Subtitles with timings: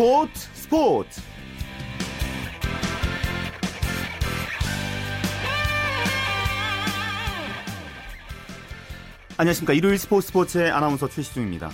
[0.00, 1.20] 스포츠 스포츠.
[9.36, 9.74] 안녕하십니까.
[9.74, 11.70] 일요일 스포츠 스포츠의 아나운서 최시중입니다.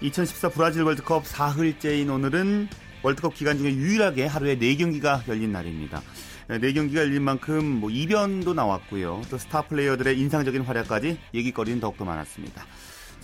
[0.00, 2.68] 2014 브라질 월드컵 4흘째인 오늘은
[3.02, 6.00] 월드컵 기간 중에 유일하게 하루에 4경기가 열린 날입니다.
[6.48, 9.20] 4경기가 열린 만큼 뭐 이변도 나왔고요.
[9.28, 12.64] 또 스타 플레이어들의 인상적인 활약까지 얘기거리는 더욱더 많았습니다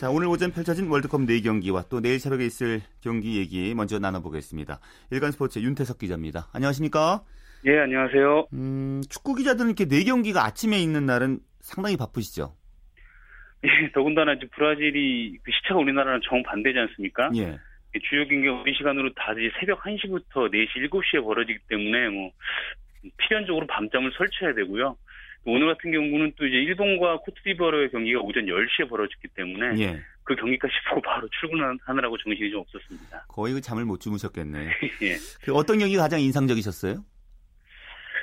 [0.02, 4.80] 자, 오늘 오전 펼쳐진 월드컵 4경기와 또 내일 새벽에 있을 경기 얘기 먼저 나눠보겠습니다.
[5.12, 6.48] 일간 스포츠 윤태석 기자입니다.
[6.52, 7.22] 안녕하십니까?
[7.66, 8.48] 예, 안녕하세요.
[8.52, 12.52] 음, 축구 기자들은 이렇게 4경기가 아침에 있는 날은 상당히 바쁘시죠?
[13.62, 17.30] 예, 더군다나 이제 브라질이 그 시차가 우리나라랑 정반대지 않습니까?
[17.36, 17.60] 예.
[18.10, 22.32] 주요 경기가 우리 시간으로 다 이제 새벽 1시부터 4시, 7시에 벌어지기 때문에 뭐
[23.18, 24.96] 필연적으로 밤잠을 설쳐야 되고요.
[25.44, 30.00] 오늘 같은 경우는 또 이제 일본과 코트디부아르의 경기가 오전 10시에 벌어졌기 때문에 예.
[30.24, 33.26] 그 경기까지 보고 바로 출근하느라고 정신이 좀 없었습니다.
[33.28, 34.68] 거의 그 잠을 못 주무셨겠네.
[35.02, 35.16] 예.
[35.42, 37.04] 그 어떤 경기가 가장 인상적이셨어요?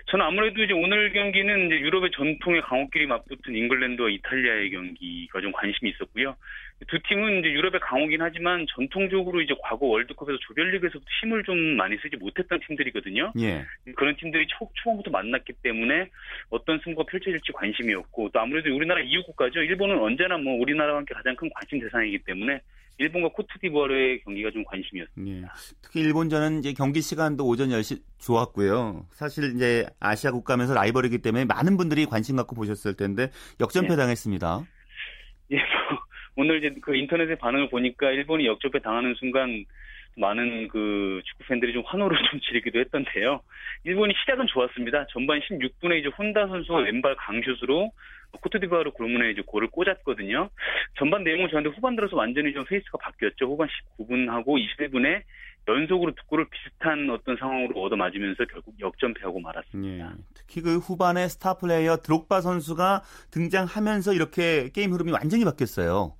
[0.09, 5.91] 저는 아무래도 이제 오늘 경기는 이제 유럽의 전통의 강호끼리 맞붙은 잉글랜드와 이탈리아의 경기가 좀 관심이
[5.91, 6.35] 있었고요.
[6.87, 12.15] 두 팀은 이제 유럽의 강호긴 하지만 전통적으로 이제 과거 월드컵에서 조별리그에서부터 힘을 좀 많이 쓰지
[12.17, 13.33] 못했던 팀들이거든요.
[13.39, 13.65] 예.
[13.95, 16.09] 그런 팀들이 초, 초반부터 만났기 때문에
[16.49, 19.61] 어떤 승부가 펼쳐질지 관심이었고 또 아무래도 우리나라 이웃 국가죠.
[19.61, 22.61] 일본은 언제나 뭐 우리나라와 함께 가장 큰 관심 대상이기 때문에
[22.99, 25.47] 일본과 코트디부아르의 경기가 좀 관심이었습니다.
[25.47, 25.49] 예.
[25.81, 29.07] 특히 일본전은 이제 경기 시간도 오전 10시 좋았고요.
[29.11, 33.29] 사실 이제 아시아 국가면서 라이벌이기 때문에 많은 분들이 관심 갖고 보셨을 텐데
[33.61, 33.95] 역전패 예.
[33.95, 34.65] 당했습니다.
[35.51, 35.99] 예, 뭐
[36.35, 39.65] 오늘 이제 그 인터넷의 반응을 보니까 일본이 역전패 당하는 순간
[40.17, 43.41] 많은 그 축구 팬들이 좀 환호를 좀 지르기도 했던데요.
[43.83, 45.07] 일본이 시작은 좋았습니다.
[45.11, 47.91] 전반 16분에 이제 혼다 선수가 왼발 강슛으로
[48.41, 50.49] 코트디부아르 골문에 이제 골을 꽂았거든요.
[50.97, 53.45] 전반 내용은 저한테 후반 들어서 완전히 좀 페이스가 바뀌었죠.
[53.45, 53.67] 후반
[53.97, 55.23] 19분하고 21분에
[55.67, 60.05] 연속으로 두 골을 비슷한 어떤 상황으로 얻어맞으면서 결국 역전패하고 말았습니다.
[60.05, 60.09] 예.
[60.33, 66.15] 특히 그 후반에 스타 플레이어 드록바 선수가 등장하면서 이렇게 게임 흐름이 완전히 바뀌었어요.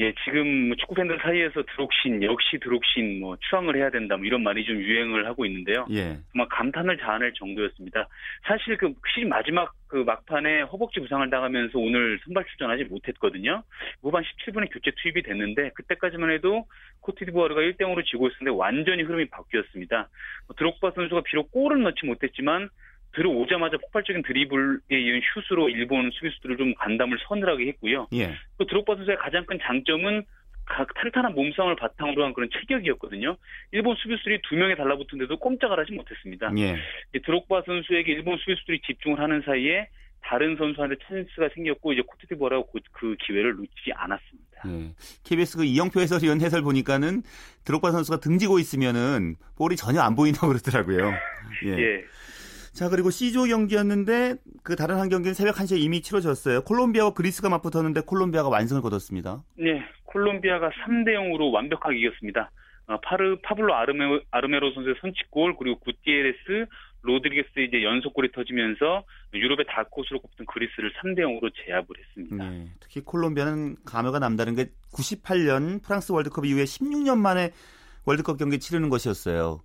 [0.00, 4.64] 예, 지금 축구 팬들 사이에서 드록신, 역시 드록신, 뭐, 추앙을 해야 된다, 뭐, 이런 말이
[4.64, 5.86] 좀 유행을 하고 있는데요.
[5.90, 6.16] 예.
[6.32, 8.08] 정말 감탄을 자아낼 정도였습니다.
[8.44, 13.62] 사실 그 시즌 마지막 그 막판에 허벅지 부상을 당하면서 오늘 선발 출전하지 못했거든요.
[14.00, 16.66] 후반 17분에 교체 투입이 됐는데 그때까지만 해도
[17.00, 20.08] 코트디부아르가 1대 0으로 지고 있었는데 완전히 흐름이 바뀌었습니다.
[20.46, 22.70] 뭐 드록바 선수가 비록 골을 넣지 못했지만
[23.12, 28.08] 들어오자마자 폭발적인 드리블에 이은 슛으로 일본 수비수들을 좀 간담을 서늘하게 했고요.
[28.12, 28.34] 예.
[28.58, 30.24] 또 드록바 선수의 가장 큰 장점은
[30.64, 33.36] 각 탄탄한 몸싸움을 바탕으로 한 그런 체격이었거든요.
[33.72, 36.52] 일본 수비수들이 두 명에 달라붙은데도 꼼짝을 하지 못했습니다.
[36.58, 36.76] 예.
[37.24, 39.88] 드록바 선수에게 일본 수비수들이 집중을 하는 사이에
[40.22, 44.62] 다른 선수한테 찬스가 생겼고 이제 코트디부아르가 그 기회를 놓치지 않았습니다.
[44.66, 44.94] 예.
[45.24, 47.22] KBS 그 이영표 해설위원 해설 보니까는
[47.64, 51.12] 드록바 선수가 등지고 있으면은 볼이 전혀 안 보인다고 그러더라고요.
[51.66, 51.70] 예.
[51.70, 52.04] 예.
[52.80, 56.62] 자, 그리고 C조 경기였는데 그 다른 한 경기는 새벽 1시에 이미 치러졌어요.
[56.62, 59.44] 콜롬비아와 그리스가 맞붙었는데 콜롬비아가 완승을 거뒀습니다.
[59.56, 62.50] 네, 콜롬비아가 3대 0으로 완벽하게 이겼습니다.
[62.86, 66.64] 어, 파르 파블로 아르메, 아르메로 선수의 선취골 그리고 구티에레스
[67.02, 69.04] 로드리게스 이제 연속골이 터지면서
[69.34, 72.48] 유럽의 다크호스로 꼽던 그리스를 3대 0으로 제압을 했습니다.
[72.48, 77.50] 네, 특히 콜롬비아는 감회가 남다른 게 98년 프랑스 월드컵 이후에 16년 만에
[78.06, 79.60] 월드컵 경기 치르는 것이었어요.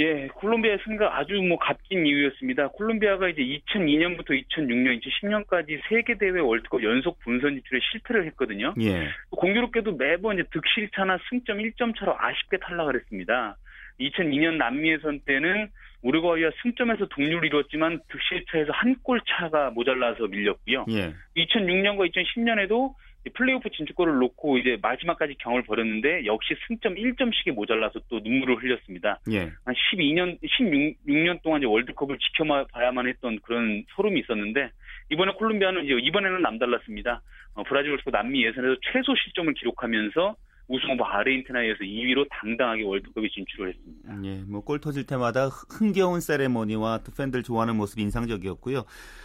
[0.00, 2.68] 예, 콜롬비아의 승리가 아주 뭐 값진 이유였습니다.
[2.68, 8.74] 콜롬비아가 이제 2002년부터 2006년, 2010년까지 세계 대회 월드컵 연속 본선 진출에 실패를 했거든요.
[8.80, 9.08] 예.
[9.30, 13.56] 공교롭게도 매번 이제 득실차나 승점 1점 차로 아쉽게 탈락을 했습니다.
[14.00, 15.68] 2002년 남미 예선 때는
[16.02, 20.86] 우루과이와 승점에서 동률을 이뤘지만 득실차에서 한 골 차가 모자라서 밀렸고요.
[20.90, 21.12] 예.
[21.36, 22.94] 2006년과 2010년에도
[23.34, 29.20] 플레이오프 진출골을 놓고 이제 마지막까지 경을 벌였는데 역시 승점 1점씩이 모자라서 또 눈물을 흘렸습니다.
[29.30, 29.50] 예.
[29.64, 34.70] 한 12년, 16 년 동안 이제 월드컵을 지켜봐야만 했던 그런 소름이 있었는데
[35.10, 37.20] 이번에 콜롬비아는 이제 이번에는 남달랐습니다.
[37.54, 40.36] 어, 브라질 월드컵 남미 예선에서 최소 실점을 기록하면서
[40.70, 44.14] 우승 후보 아르헨티나에서 2위로 당당하게 월드컵에 진출을 했습니다.
[44.24, 48.84] 예, 뭐골 터질 때마다 흥겨운 세레모니와 또 팬들 좋아하는 모습이 인상적이었고요.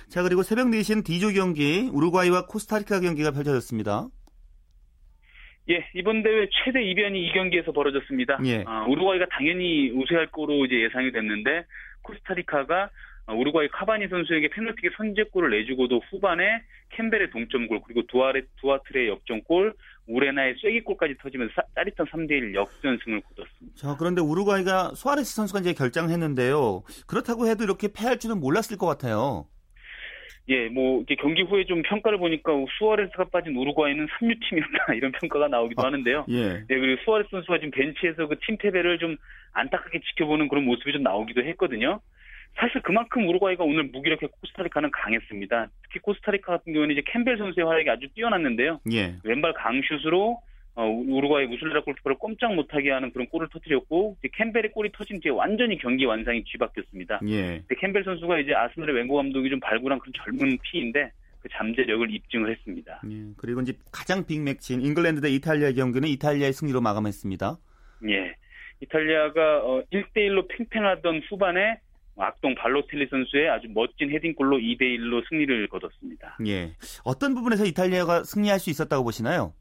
[0.09, 4.07] 자, 그리고 새벽 4시엔 D조 경기 우루과이와 코스타리카 경기가 펼쳐졌습니다.
[5.69, 8.39] 예, 이번 대회 최대 이변이 이 경기에서 벌어졌습니다.
[8.45, 8.63] 예.
[8.65, 11.65] 아, 우루과이가 당연히 우세할 거로 이제 예상이 됐는데
[12.01, 12.89] 코스타리카가
[13.33, 19.73] 우루과이 카바니 선수에게 페널티킥 선제골을 내주고도 후반에 캠벨의 동점골 그리고 두아레 두아트레의 역전골
[20.07, 23.75] 우레나의 쐐기골까지 터지면서 짜릿한 3대1 역전승을 거뒀습니다.
[23.75, 26.83] 자, 그런데 우루과이가 수아레스 선수가 이제 결장했는데요.
[27.07, 29.47] 그렇다고 해도 이렇게 패할 줄은 몰랐을 것 같아요.
[30.47, 35.47] 예, 뭐 이게 경기 후에 좀 평가를 보니까 수아레스가 빠진 우루과이는 3류 팀이었다 이런 평가가
[35.47, 36.25] 나오기도 아, 하는데요.
[36.29, 36.49] 예.
[36.59, 39.17] 네, 그리고 수아레스 선수가 지금 벤치에서 그 팀 패배를 좀
[39.53, 41.99] 안타깝게 지켜보는 그런 모습이 좀 나오기도 했거든요.
[42.57, 45.69] 사실 그만큼 우루과이가 오늘 무기력해 코스타리카는 강했습니다.
[45.83, 48.79] 특히 코스타리카 같은 경우는 이제 캠벨 선수의 활약이 아주 뛰어났는데요.
[48.91, 49.15] 예.
[49.23, 50.39] 왼발 강슛으로
[50.75, 55.31] 어, 우루과이 무술레라 골키퍼를 꼼짝 못하게 하는 그런 골을 터뜨렸고 이제 캠벨의 골이 터진 뒤에
[55.31, 57.21] 완전히 경기 완상이 뒤바뀌었습니다.
[57.29, 57.63] 예.
[57.79, 61.11] 캠벨 선수가 이제 아스널의 wen고 감독이 좀 발굴한 그런 젊은 피인데
[61.41, 63.01] 그 잠재력을 입증을 했습니다.
[63.09, 63.33] 예.
[63.37, 67.57] 그리고 이제 가장 빅매치인 잉글랜드 대 이탈리아 경기는 이탈리아의 승리로 마감했습니다.
[68.09, 68.35] 예.
[68.81, 71.79] 이탈리아가 어, 1대1로 팽팽하던 후반에
[72.17, 76.37] 악동 발로텔리 선수의 아주 멋진 헤딩골로 2대 1로 승리를 거뒀습니다.
[76.47, 76.71] 예.
[77.03, 79.53] 어떤 부분에서 이탈리아가 승리할 수 있었다고 보시나요?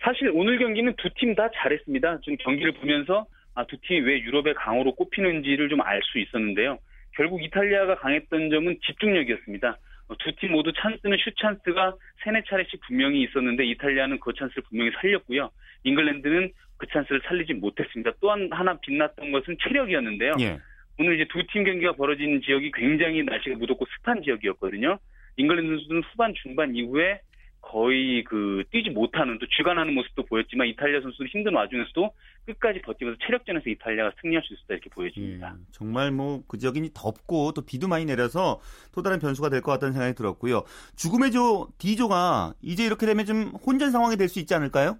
[0.00, 2.20] 사실 오늘 경기는 두 팀 다 잘했습니다.
[2.24, 6.78] 지금 경기를 보면서 아, 두 팀이 왜 유럽의 강호로 꼽히는지를 좀 알 수 있었는데요.
[7.16, 9.78] 결국 이탈리아가 강했던 점은 집중력이었습니다.
[10.08, 11.94] 어, 두팀 모두 찬스는 슛 찬스가
[12.24, 15.50] 세네 차례씩 분명히 있었는데 이탈리아는 그 찬스를 분명히 살렸고요.
[15.84, 18.12] 잉글랜드는 그 찬스를 살리지 못했습니다.
[18.20, 20.32] 또한 하나 빛났던 것은 체력이었는데요.
[20.40, 20.58] 예.
[20.98, 24.98] 오늘 이제 두 팀 경기가 벌어진 지역이 굉장히 날씨가 무덥고 습한 지역이었거든요.
[25.36, 27.20] 잉글랜드 선수는 후반 중반 이후에
[27.62, 32.10] 거의 그 뛰지 못하는 또 쥐가 나는 모습도 보였지만 이탈리아 선수는 힘든 와중에서도
[32.46, 35.54] 끝까지 버티면서 체력전에서 이탈리아가 승리할 수 있었다 이렇게 보여집니다.
[35.56, 35.64] 예.
[35.70, 38.60] 정말 뭐 그 지역이 덥고 또 비도 많이 내려서
[38.92, 40.64] 또 다른 변수가 될 것 같다는 생각이 들었고요.
[40.96, 44.98] 죽음의 조 D조가 이제 이렇게 되면 좀 혼전 상황이 될 수 있지 않을까요?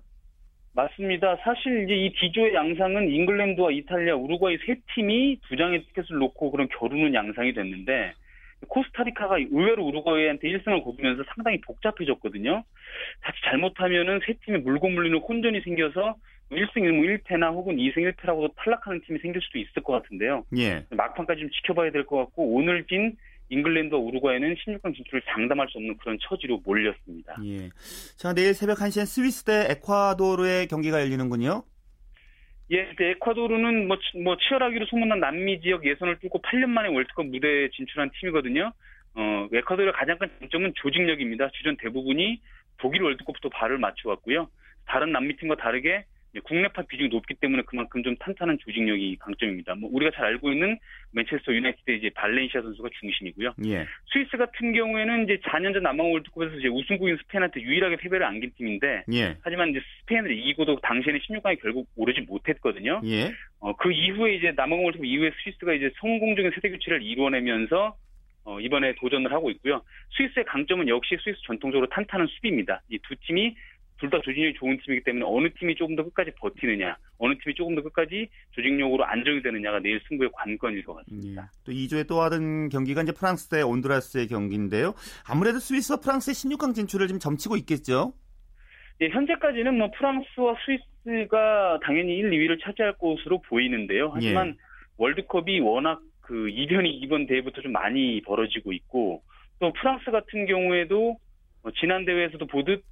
[0.75, 1.37] 맞습니다.
[1.45, 6.69] 사실 이제 이 D조의 양상은 잉글랜드와 이탈리아, 우루과이 세 팀이 두 장의 티켓을 놓고 그런
[6.69, 8.15] 겨루는 양상이 됐는데
[8.69, 12.65] 코스타리카가 의외로 우루과이한테 1승을 거두면서 상당히 복잡해졌거든요.
[13.25, 16.15] 자칫 잘못하면은 세 팀이 물고 물리는 혼전이 생겨서
[16.51, 20.45] 1승 1무 1패나 혹은 2승 1패라고도 탈락하는 팀이 생길 수도 있을 것 같은데요.
[20.57, 20.85] 예.
[20.91, 23.17] 막판까지 좀 지켜봐야 될 것 같고 오늘 진
[23.49, 27.37] 잉글랜드와 우루과이는 16강 진출을 장담할 수 없는 그런 처지로 몰렸습니다.
[27.45, 27.69] 예.
[28.17, 31.63] 자, 내일 새벽 1시엔 스위스 대 에콰도르의 경기가 열리는군요.
[32.71, 37.69] 예, 에콰도르는 뭐, 치- 뭐 치열하기로 소문난 남미 지역 예선을 뚫고 8년 만에 월드컵 무대에
[37.71, 38.73] 진출한 팀이거든요.
[39.15, 41.51] 어, 에콰도르의 가장 큰 장점은 조직력입니다.
[41.53, 42.41] 주전 대부분이
[42.79, 44.49] 독일 월드컵부터 발을 맞춰왔고요.
[44.87, 46.07] 다른 남미 팀과 다르게
[46.41, 49.75] 국내파 비중이 높기 때문에 그만큼 좀 탄탄한 조직력이 강점입니다.
[49.75, 50.79] 뭐 우리가 잘 알고 있는
[51.13, 53.55] 맨체스터 유나이티드 이제 발렌시아 선수가 중심이고요.
[53.67, 53.87] 예.
[54.13, 59.05] 스위스 같은 경우에는 이제 4년 전 남아공 월드컵에서 이제 우승국인 스페인한테 유일하게 패배를 안긴 팀인데
[59.13, 59.37] 예.
[59.43, 63.03] 하지만 이제 스페인을 이기고도 당시에는 16강에 결국 오르지 못했거든요.
[63.05, 63.33] 예.
[63.61, 67.95] 어, 그 이후에 이제 남아공 월드컵 이후에 스위스가 이제 성공적인 세대 교체를 이루어내면서
[68.45, 69.83] 어, 이번에 도전을 하고 있고요.
[70.17, 72.83] 스위스의 강점은 역시 스위스 전통적으로 탄탄한 수비입니다.
[72.91, 73.55] 이 두 팀이
[74.03, 77.77] 둘 다 조직력이 좋은 팀이기 때문에 어느 팀이 조금 더 끝까지 버티느냐, 어느 팀이 조금
[77.77, 81.05] 더 끝까지 조직력으로 안정이 되느냐가 내일 승부의 관건일 것 예.
[81.05, 81.53] 같습니다.
[81.65, 84.95] 또 2조의 또 다른 경기가 이제 프랑스 대 온두라스의 경기인데요.
[85.25, 88.13] 아무래도 스위스와 프랑스의 16강 진출을 지금 점치고 있겠죠.
[89.01, 94.11] 예, 현재까지는 뭐 프랑스와 스위스가 당연히 1, 2위를 차지할 것으로 보이는데요.
[94.13, 94.55] 하지만 예.
[94.97, 99.23] 월드컵이 워낙 그 이변이 이번 대회부터 좀 많이 벌어지고 있고
[99.61, 101.19] 또 프랑스 같은 경우에도
[101.63, 102.83] 어, 지난 대회에서도 보듯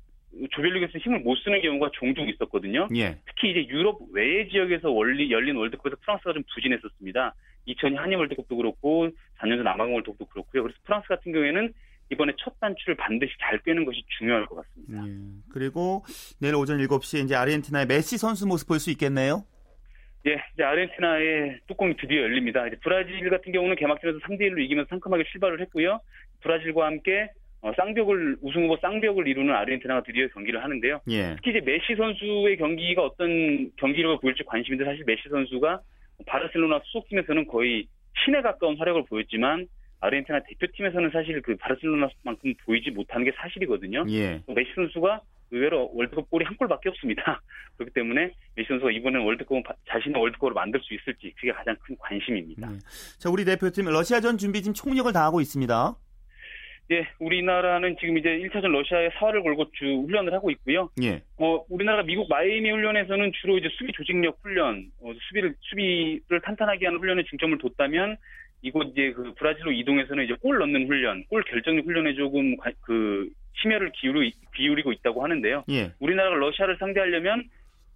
[0.51, 2.89] 조별리그에서 힘을 못 쓰는 경우가 종종 있었거든요.
[2.97, 3.19] 예.
[3.27, 7.35] 특히 이제 유럽 외의 지역에서 원리 열린 월드컵에서 프랑스가 좀 부진했었습니다.
[7.67, 9.09] 2002 한일 월드컵도 그렇고
[9.39, 10.63] 4년 전 남아공 월드컵도 그렇고요.
[10.63, 11.73] 그래서 프랑스 같은 경우에는
[12.13, 15.07] 이번에 첫 단추를 반드시 잘 꿰는 것이 중요할 것 같습니다.
[15.07, 15.13] 예.
[15.53, 16.05] 그리고
[16.41, 19.45] 내일 오전 7시에 이제 아르헨티나의 메시 선수 모습 볼 수 있겠네요.
[20.27, 22.67] 예, 이제 아르헨티나의 뚜껑이 드디어 열립니다.
[22.67, 26.01] 이제 브라질 같은 경우는 개막전에서 3대 1로 이기면서 상큼하게 출발을 했고요.
[26.43, 27.31] 브라질과 함께
[27.63, 31.01] 어, 쌍벽을 우승 후보 쌍벽을 이루는 아르헨티나가 드디어 경기를 하는데요.
[31.11, 31.37] 예.
[31.37, 35.81] 특히 이제 메시 선수의 경기가 어떤 경기력을 보일지 관심인데 사실 메시 선수가
[36.27, 37.87] 바르셀로나 소속팀에서는 거의
[38.25, 39.67] 신에 가까운 활약을 보였지만
[40.01, 44.07] 아르헨티나 대표팀에서는 사실 그 바르셀로나만큼 보이지 못하는 게 사실이거든요.
[44.09, 44.41] 예.
[44.47, 45.21] 메시 선수가
[45.53, 47.43] 의외로 월드컵 골이 한 골밖에 없습니다.
[47.77, 51.95] 그렇기 때문에 메시 선수가 이번엔 월드컵은 바- 자신의 월드컵을 만들 수 있을지 그게 가장 큰
[51.99, 52.73] 관심입니다.
[52.73, 52.79] 예.
[53.19, 55.95] 자, 우리 대표팀 러시아전 준비 지금 총력을 다하고 있습니다.
[56.93, 60.91] 예, 우리나라는 지금 이제 1차전 러시아에 사활을 걸고 주 훈련을 하고 있고요.
[61.03, 61.23] 예.
[61.39, 66.99] 어, 우리나라가 미국 마이애미 훈련에서는 주로 이제 수비 조직력 훈련, 어, 수비를 수비를 탄탄하게 하는
[66.99, 68.17] 훈련에 중점을 뒀다면
[68.63, 73.29] 이곳 이제 그 브라질로 이동해서는 이제 골 넣는 훈련, 골 결정력 훈련에 조금 관- 그
[73.63, 75.65] 심혈을 기울이, 기울이고 있다고 하는데요.
[75.71, 75.93] 예.
[76.01, 77.45] 우리나라가 러시아를 상대하려면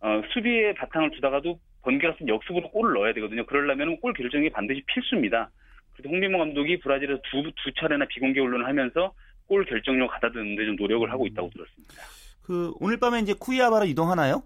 [0.01, 3.45] 어, 수비에 바탕을 두다가도 번개가 쓴 역습으로 골을 넣어야 되거든요.
[3.47, 5.51] 그러려면 골 결정이 반드시 필수입니다.
[5.95, 9.15] 그래서 홍민모 감독이 브라질에서 두, 두 차례나 비공개 훈련을 하면서
[9.47, 11.95] 골 결정력 가다듬는데 좀 노력을 하고 있다고 들었습니다.
[12.43, 14.43] 그 오늘 밤에 이제 쿠이아바로 이동하나요?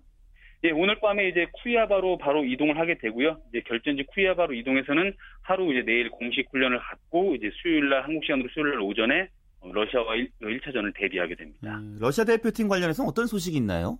[0.64, 3.38] 예, 오늘 밤에 이제 쿠이아바로 바로 이동을 하게 되고요.
[3.48, 8.48] 이제 결전지 쿠이아바로 이동해서는 하루 이제 내일 공식 훈련을 갖고 이제 수요일 날 한국 시간으로
[8.52, 9.28] 수요일 날 오전에
[9.62, 11.78] 러시아와 1, 차전을 대비하게 됩니다.
[11.78, 13.98] 음, 러시아 대표팀 관련해서 어떤 소식이 있나요?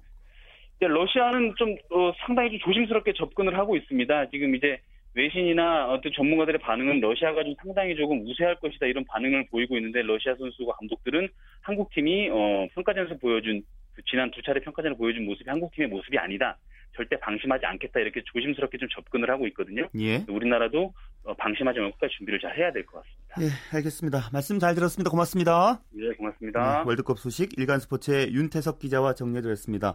[0.81, 4.31] 러시아는 좀 어, 상당히 좀 조심스럽게 접근을 하고 있습니다.
[4.31, 4.81] 지금 이제
[5.19, 10.35] 외신이나 어떤 전문가들의 반응은 러시아가 좀 상당히 조금 우세할 것이다 이런 반응을 보이고 있는데 러시아
[10.37, 11.29] 선수와 감독들은
[11.61, 13.63] 한국 팀이 어, 평가전에서 보여준
[13.95, 16.57] 그 지난 두 차례 평가전을 보여준 모습이 한국 팀의 모습이 아니다.
[16.97, 19.89] 절대 방심하지 않겠다 이렇게 조심스럽게 좀 접근을 하고 있거든요.
[20.01, 20.25] 예.
[20.29, 20.93] 우리나라도
[21.25, 23.43] 어, 방심하지 말고 끝까지 준비를 잘 해야 될 것 같습니다.
[23.43, 24.31] 예, 알겠습니다.
[24.33, 25.11] 말씀 잘 들었습니다.
[25.11, 25.81] 고맙습니다.
[25.93, 26.79] 네, 고맙습니다.
[26.79, 29.95] 네, 월드컵 소식 일간 스포츠의 윤태석 기자와 정리해드렸습니다.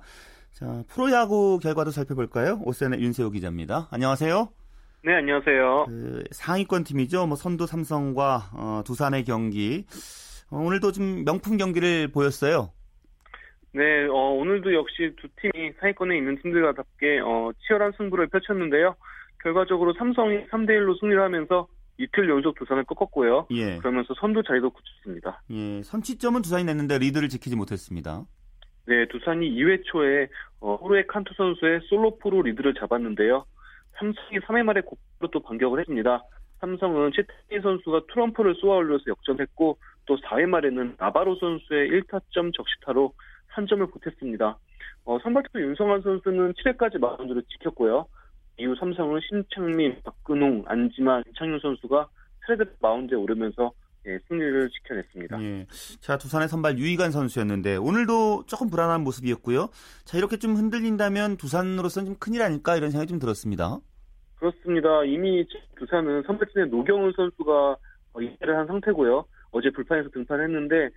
[0.51, 2.60] 자, 프로야구 결과도 살펴볼까요?
[2.63, 3.88] 오센의 윤세호 기자입니다.
[3.92, 4.62] 안녕하세요.
[5.05, 5.86] 네, 안녕하세요.
[5.89, 7.27] 그 상위권 팀이죠.
[7.27, 9.83] 뭐 선두 삼성과 어, 두산의 경기.
[10.50, 12.72] 어, 오늘도 좀 명품 경기를 보였어요.
[13.74, 18.95] 네, 어, 오늘도 역시 두 팀이 상위권에 있는 팀들과답게 어, 치열한 승부를 펼쳤는데요.
[19.41, 21.67] 결과적으로 삼성이 3대 1로 승리를 하면서
[21.98, 23.48] 이틀 연속 두산을 꺾었고요.
[23.51, 23.77] 예.
[23.79, 25.41] 그러면서 선두 자리도 굳혔습니다.
[25.51, 28.24] 예, 선취점은 두산이 냈는데 리드를 지키지 못했습니다.
[28.88, 30.27] 네, 두산이 2회 초에
[30.62, 33.45] 어, 호르의 칸투 선수의 솔로포로 리드를 잡았는데요.
[33.97, 36.23] 삼성이 3회 말에 곧바로 또 반격을 했습니다.
[36.59, 43.13] 삼성은 채태인 선수가 트럼프를 쏘아 올려서 역전했고 또 4회 말에는 나바로 선수의 1타점 적시타로
[43.47, 44.57] 한 점을 보탰습니다.
[45.05, 48.07] 어, 선발투수 윤성환 선수는 7회까지 마운드를 지켰고요.
[48.57, 52.07] 이후 삼성은 신창민, 박근홍, 안지만, 이창윤 선수가
[52.45, 53.71] 트레드 마운드에 오르면서
[54.07, 55.41] 예, 승리를 지켜냈습니다.
[55.43, 55.65] 예.
[56.00, 59.69] 자, 두산의 선발 유이관 선수였는데 오늘도 조금 불안한 모습이었고요.
[60.03, 63.79] 자, 이렇게 좀 흔들린다면 두산으로서는 좀 큰일 아닐까 이런 생각이 좀 들었습니다.
[64.36, 65.03] 그렇습니다.
[65.05, 65.45] 이미
[65.77, 67.77] 두산은 선발진의 노경훈 선수가
[68.19, 69.25] 이해를 한 상태고요.
[69.51, 70.89] 어제 불판에서 등판했는데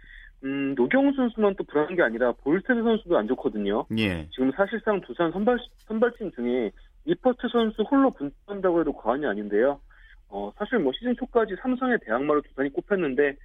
[0.45, 3.87] 음, 노경훈 선수만 또 불안한 게 아니라 볼스테드 선수도 안 좋거든요.
[3.99, 4.29] 예.
[4.31, 6.73] 지금 사실상 두산 선발 선발진 중에
[7.05, 9.81] 이퍼트 선수 홀로 분투한다고 해도 과언이 아닌데요.
[10.29, 13.37] 어, 사실 뭐 시즌 초까지 삼성의 대항마로 두산이 꼽혔는데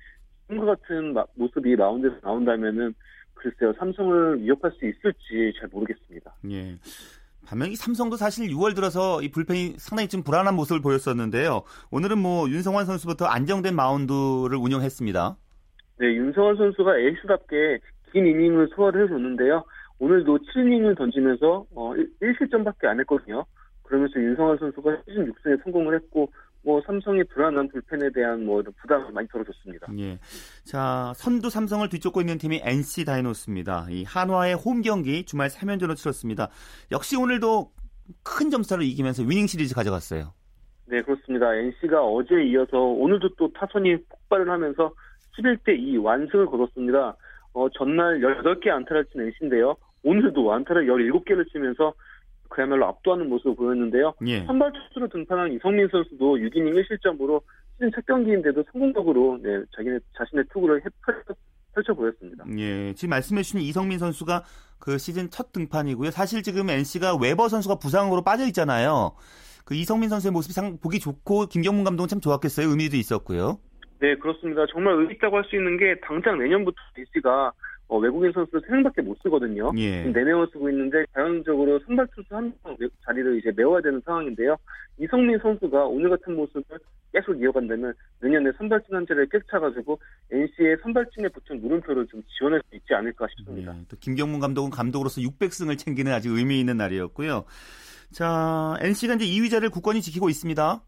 [0.48, 2.94] 지금과 같은 마, 모습이 마운드에서 나온다면은
[3.34, 6.36] 글쎄요 삼성을 위협할 수 있을지 잘 모르겠습니다.
[6.52, 6.78] 예.
[7.46, 11.64] 반면에 삼성도 사실 6월 들어서 이 불펜이 상당히 좀 불안한 모습을 보였었는데요.
[11.92, 15.38] 오늘은 뭐 윤성환 선수부터 안정된 마운드를 운영했습니다.
[16.00, 17.80] 네, 윤성환 선수가 에이스답게
[18.12, 19.64] 긴 이닝을 소화를 해줬는데요.
[20.00, 23.46] 오늘도 7이닝을 던지면서 어, 1실점밖에 안 했거든요.
[23.84, 26.32] 그러면서 윤성환 선수가 시즌 6승에 성공을 했고
[26.64, 29.88] 뭐 삼성의 불안한 불펜에 대한 뭐 부담을 많이 덜어줬습니다.
[29.98, 30.20] 예.
[30.64, 33.88] 자 선두 삼성을 뒤쫓고 있는 팀이 NC 다이노스입니다.
[33.90, 36.50] 이 한화의 홈 경기 주말 3연전으로 치렀습니다.
[36.92, 37.72] 역시 오늘도
[38.24, 40.34] 큰 점수를 이기면서 위닝 시리즈 가져갔어요.
[40.86, 41.54] 네 그렇습니다.
[41.56, 44.94] NC가 어제 이어서 오늘도 또 타선이 폭발을 하면서
[45.38, 47.16] 11대 2 완승을 거뒀습니다.
[47.54, 49.76] 어, 전날 18개 안타를 친 NC인데요.
[50.04, 51.94] 오늘도 안타를 17개를 치면서
[52.52, 54.14] 그야말로 압도하는 모습을 보였는데요.
[54.28, 54.44] 예.
[54.46, 57.42] 선발 투수로 등판한 이성민 선수도 6이닝 1실점으로
[57.74, 61.34] 시즌 첫 경기인데도 성공적으로 네, 자기네 자신의 투구를 펼쳐,
[61.74, 62.44] 펼쳐 보였습니다.
[62.58, 64.44] 예, 지금 말씀해 주신 이성민 선수가
[64.80, 66.12] 그 시즌 첫 등판이고요.
[66.12, 69.14] 사실 지금 NC가 웨버 선수가 부상으로 빠져 있잖아요.
[69.64, 72.68] 그 이성민 선수의 모습이 참 보기 좋고 김경문 감독은 참 좋았겠어요.
[72.68, 73.60] 의미도 있었고요.
[74.00, 74.66] 네, 그렇습니다.
[74.74, 77.54] 정말 의미 있다고 할 수 있는 게 당장 내년부터 NC가
[77.92, 79.70] 어, 외국인 선수를 3명밖에 못 쓰거든요.
[79.76, 80.06] 예.
[80.14, 84.56] 4명을 쓰고 있는데 자연적으로 선발 투수 한 명 자리를 이제 메워야 되는 상황인데요.
[84.98, 86.64] 이성민 선수가 오늘 같은 모습을
[87.12, 90.00] 계속 이어간다면 내년에 선발진 한제를 깼 차가지고
[90.32, 93.76] NC의 선발진에 붙은 물음표를 좀 지원할 수 있지 않을까 싶습니다.
[93.78, 93.82] 예.
[93.90, 97.44] 또 김경문 감독은 감독으로서 600승을 챙기는 아주 의미 있는 날이었고요.
[98.14, 100.82] 자, NC가 이제 2위자를 굳건히 지키고 있습니다.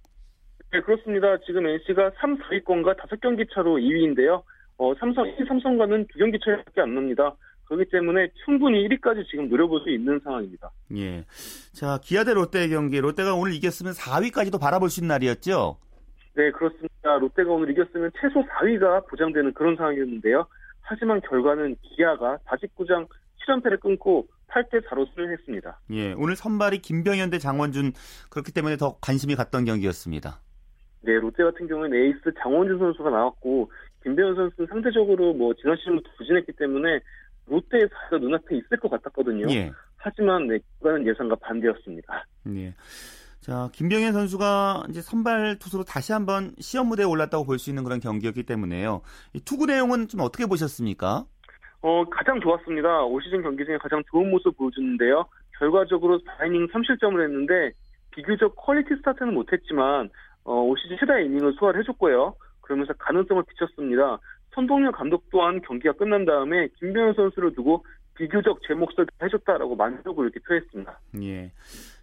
[0.72, 1.38] 네, 그렇습니다.
[1.46, 4.42] 지금 NC가 3, 4위권과 5경기 차로 2위인데요.
[4.78, 7.36] 어, 삼성, 1, 삼성과는 두 경기 차이밖에 안 납니다.
[7.66, 10.70] 그렇기 때문에 충분히 1위까지 지금 노려볼 수 있는 상황입니다.
[10.98, 11.24] 예.
[11.72, 13.00] 자, 기아 대 롯데 경기.
[13.00, 15.78] 롯데가 오늘 이겼으면 4위까지도 바라볼 수 있는 날이었죠?
[16.36, 17.18] 네, 그렇습니다.
[17.20, 20.46] 롯데가 오늘 이겼으면 최소 4위가 보장되는 그런 상황이었는데요.
[20.82, 23.08] 하지만 결과는 기아가 49장
[23.48, 25.80] 7연패를 끊고 8대 4로 수련했습니다.
[25.92, 27.94] 예, 오늘 선발이 김병현 대 장원준
[28.30, 30.40] 그렇기 때문에 더 관심이 갔던 경기였습니다.
[31.02, 33.72] 네, 롯데 같은 경우는 에이스 장원준 선수가 나왔고
[34.04, 37.00] 김배현 선수는 상대적으로 뭐 지난 시즌부터 부진했기 때문에
[37.50, 39.48] 사가 눈앞에 있을 것 같았거든요.
[39.50, 39.72] 예.
[39.98, 42.26] 하지만 네, 그거는 예상과 반대였습니다.
[42.56, 42.74] 예.
[43.42, 48.00] 자, 김병현 선수가 이제 선발 투수로 다시 한번 시험 무대에 올랐다고 볼 수 있는 그런
[48.00, 49.02] 경기였기 때문에요.
[49.34, 51.26] 이 투구 내용은 좀 어떻게 보셨습니까?
[51.82, 53.04] 어, 가장 좋았습니다.
[53.04, 55.26] 올 시즌 경기 중에 가장 좋은 모습 보여줬는데요.
[55.60, 57.72] 결과적으로 4이닝 3실점을 했는데
[58.12, 60.10] 비교적 퀄리티 스타트는 못했지만
[60.46, 62.36] 어, 올 시즌 최다 이닝을 소화를 해줬고요.
[62.64, 64.20] 그러면서 가능성을 비쳤습니다.
[64.56, 70.40] 선동열 감독 또한 경기가 끝난 다음에 김병현 선수를 두고 비교적 제 몫을 해줬다라고 만족을 이렇게
[70.40, 71.00] 표했습니다.
[71.24, 71.52] 예.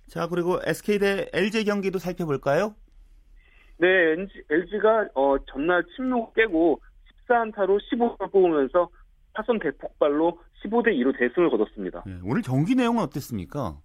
[0.08, 2.74] 자 그리고 SK 대 LG 경기도 살펴볼까요?
[3.78, 6.80] 네, LG, LG가 어, 전날 침묵 깨고
[7.28, 8.88] 14안타로 15를 뽑으면서
[9.32, 12.02] 타선 대폭발로 15대 2로 대승을 거뒀습니다.
[12.04, 13.78] 네, 오늘 경기 내용은 어땠습니까?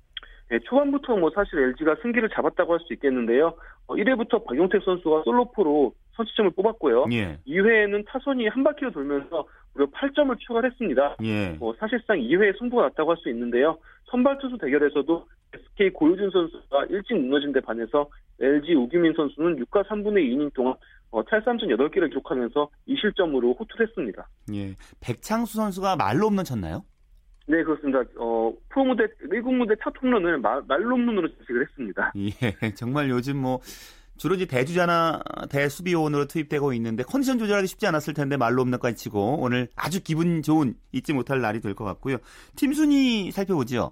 [0.50, 3.53] 네, 초반부터 뭐 사실 LG가 승기를 잡았다고 할 수 있겠는데요.
[3.88, 7.05] 어, 1회부터 박용택 선수가 솔로포로 선취점을 뽑았고요.
[7.12, 7.38] 예.
[7.48, 11.17] 2회에는 타선이 한 바퀴를 돌면서 무려 8점을 추가했습니다.
[11.24, 11.50] 예.
[11.60, 13.77] 뭐 사실상 2회에 승부가 났다고 할 수 있는데요.
[14.10, 20.17] 선발 투수 대결에서도 SK 고효준 선수가 일찍 무너진 데 반해서 LG 우규민 선수는 6과 3분의
[20.29, 20.75] 2이닝 동안
[21.12, 24.27] 어, 탈삼진 8개를 기록하면서 2실점으로 호투했습니다.
[24.53, 24.74] 예.
[25.01, 26.84] 백창수 선수가 말로 없는 쳤나요?
[27.48, 28.01] 네, 그렇습니다.
[28.17, 32.12] 어, 프로무대, 미국 무대 첫 홈런을 말, 말론문으로 지식을 했습니다.
[32.17, 32.29] 예.
[32.75, 33.60] 정말 요즘 뭐
[34.17, 39.67] 주로 이제 대주자나 대수비원으로 투입되고 있는데 컨디션 조절하기 쉽지 않았을 텐데 말로 없는까지 치고 오늘
[39.75, 42.17] 아주 기분 좋은 잊지 못할 날이 될 것 같고요.
[42.55, 43.91] 팀 순위 살펴보죠.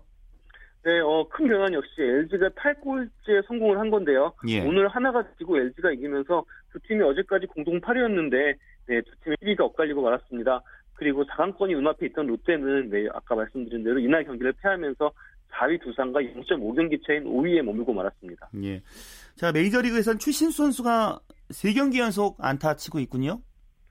[0.85, 4.33] 네, 어, 큰 변화는 역시 LG가 8골째 성공을 한 건데요.
[4.49, 4.59] 예.
[4.65, 8.55] 오늘 하나가 지고 LG가 이기면서 두 팀이 어제까지 공동 8위였는데
[8.87, 10.61] 네, 두 팀의 1위가 엇갈리고 말았습니다.
[10.95, 15.11] 그리고 4강권이 눈앞에 있던 롯데는 네, 아까 말씀드린 대로 이날 경기를 패하면서
[15.53, 18.49] 4위 두산과 0.5경기 차인 5위에 머물고 말았습니다.
[18.63, 18.81] 예.
[19.35, 21.19] 자, 메이저리그에선 추신수 선수가
[21.49, 23.41] 3경기 연속 안타 치고 있군요.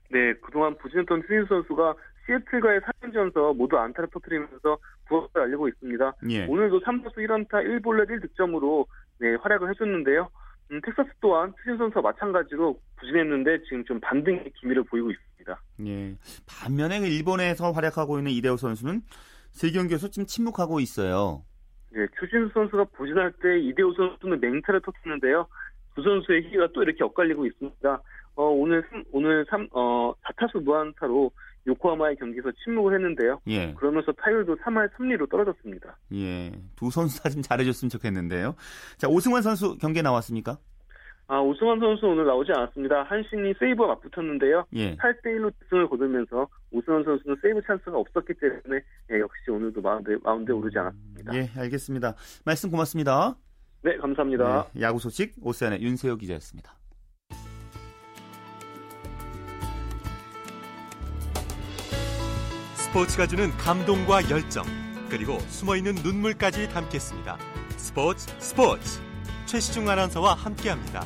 [0.09, 4.77] 네, 그동안 부진했던 추신수 선수가 시애틀과의 3연전에서 모두 안타를 터뜨리면서
[5.07, 6.13] 부업을 알리고 있습니다.
[6.29, 6.45] 예.
[6.45, 7.51] 오늘도 3타수 1안타
[7.81, 8.85] 1볼넷 1득점으로
[9.19, 10.29] 네, 활약을 해줬는데요.
[10.71, 15.61] 음, 텍사스 또한 추신 선수와 마찬가지로 부진했는데 지금 좀 반등의 기미를 보이고 있습니다.
[15.85, 16.15] 예.
[16.47, 19.01] 반면에 그 일본에서 활약하고 있는 이대호 선수는
[19.51, 21.43] 3경기에서 지금 침묵하고 있어요.
[21.93, 25.47] 네, 추신수 선수가 부진할 때 이대호 선수는 맹타를 터뜨리는데요.
[25.95, 28.01] 두 선수의 희가 또 이렇게 엇갈리고 있습니다.
[28.35, 31.31] 어, 오늘 삼- 오늘 3, 어, 4타수 무안타로
[31.67, 33.39] 요코하마의 경기에서 침묵을 했는데요.
[33.47, 33.73] 예.
[33.75, 35.95] 그러면서 타율도 3할 3리로 떨어졌습니다.
[36.13, 36.51] 예.
[36.75, 38.55] 두 선수 다 좀 잘해줬으면 좋겠는데요.
[38.97, 40.57] 자, 오승환 선수 경기에 나왔습니까?
[41.27, 43.03] 아, 오승환 선수 오늘 나오지 않았습니다.
[43.03, 44.65] 한신이 세이브와 맞붙었는데요.
[44.73, 44.95] 예.
[44.97, 50.77] 8대1로 득승을 거두면서 오승환 선수는 세이브 찬스가 없었기 때문에 예, 역시 오늘도 마운드에, 마운드에 오르지
[50.77, 51.35] 않았습니다.
[51.35, 52.15] 예, 알겠습니다.
[52.45, 53.35] 말씀 고맙습니다.
[53.83, 54.67] 네, 감사합니다.
[54.73, 56.73] 네, 야구 소식 오세안의 윤세호 기자였습니다.
[62.75, 64.63] 스포츠가 주는 감동과 열정
[65.09, 67.37] 그리고 숨어있는 눈물까지 담겠습니다.
[67.77, 69.02] 스포츠 스포츠
[69.53, 71.05] 최시중 아나운서와 함께합니다.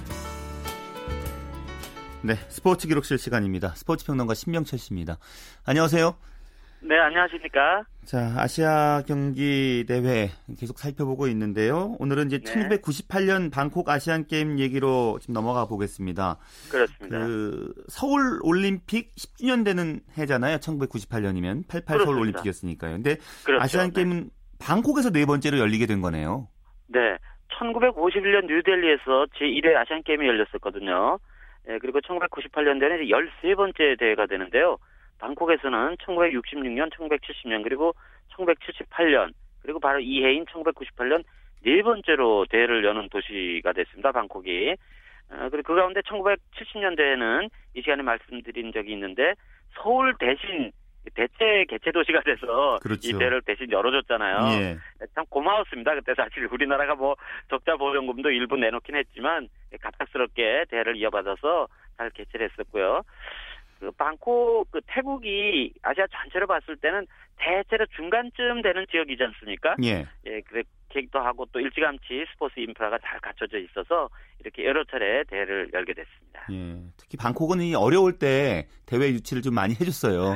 [2.22, 3.74] 네, 스포츠 기록실 시간입니다.
[3.76, 5.18] 스포츠 평론가 신명철 씨입니다.
[5.66, 6.16] 안녕하세요.
[6.80, 7.84] 네, 안녕하십니까.
[8.06, 11.98] 자, 아시아 경기 대회 계속 살펴보고 있는데요.
[12.00, 12.70] 오늘은 이제 네.
[12.80, 16.38] 1998년 방콕 아시안 게임 얘기로 지금 넘어가 보겠습니다.
[16.72, 17.20] 그렇습니다.
[17.20, 20.60] 그 서울 올림픽 10주년 되는 해잖아요.
[20.60, 22.22] 1998년이면 88 서울 그렇습니다.
[22.22, 22.94] 올림픽이었으니까요.
[22.94, 23.62] 근데 그렇죠.
[23.62, 23.96] 아시안 네.
[23.96, 24.30] 게임은
[24.60, 26.48] 방콕에서 네 번째로 열리게 된 거네요.
[26.88, 27.18] 네.
[27.58, 31.20] 1951년 뉴델리에서 제1회 아시안 게임이 열렸었거든요.
[31.70, 34.78] 예, 그리고 1998년도에는 13번째 대회가 되는데요.
[35.20, 37.94] 방콕에서는 1966년, 1970년, 그리고
[38.34, 41.24] 1978년, 그리고 바로 이 해인 1998년
[41.64, 44.12] 네 번째로 대회를 여는 도시가 됐습니다.
[44.12, 44.76] 방콕이.
[45.30, 49.34] 어, 그리고 그 가운데 1970년대에는 이 시간에 말씀드린 적이 있는데
[49.74, 50.72] 서울 대신
[51.14, 53.10] 대체 개최 도시가 돼서 그렇죠.
[53.10, 54.62] 이 대회를 대신 열어줬잖아요.
[54.62, 54.78] 예.
[55.16, 55.96] 참 고마웠습니다.
[55.96, 57.16] 그때 사실 우리나라가 뭐
[57.50, 59.50] 적자 보전금도 일부 내놓긴 했지만
[59.82, 61.68] 갑작스럽게 대회를 이어받아서
[61.98, 63.04] 잘 개최를 했었고요.
[63.80, 67.06] 그 방콕 그 태국이 아시아 전체로 봤을 때는
[67.38, 69.76] 대체로 중간쯤 되는 지역이지 않습니까?
[69.84, 70.08] 예.
[70.26, 75.94] 예, 그렇기도 하고 또 일찌감치 스포츠 인프라가 잘 갖춰져 있어서 이렇게 여러 차례 대회를 열게
[75.94, 76.48] 됐습니다.
[76.52, 76.82] 예.
[76.98, 80.36] 특히 방콕은 이 어려울 때 대회 유치를 좀 많이 해줬어요.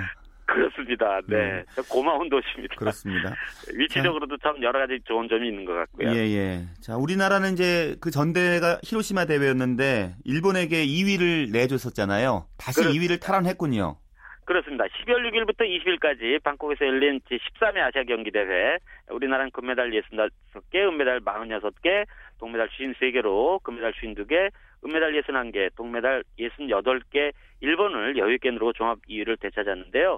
[0.53, 1.19] 그렇습니다.
[1.27, 2.75] 네, 저 고마운 도시입니다.
[2.75, 3.33] 그렇습니다.
[3.75, 6.09] 위치적으로도 참 여러 가지 좋은 점이 있는 것 같고요.
[6.11, 6.65] 예, 예.
[6.81, 12.45] 자, 우리나라는 이제 그 전대가 히로시마 대회였는데 일본에게 2위를 내줬었잖아요.
[12.57, 13.97] 다시 그렇- 2위를 탈환했군요.
[14.45, 14.83] 그렇습니다.
[14.85, 18.77] 12월 6일부터 20일까지 방콕에서 열린 제13회 아시아 경기 대회.
[19.09, 22.05] 우리나라는 금메달 65개, 은메달 46개,
[22.37, 24.49] 동메달 53개로 금메달 52개,
[24.83, 30.17] 은메달 61개, 동메달 68개, 일본을 여유있게 누르고 종합 2위를 되찾았는데요.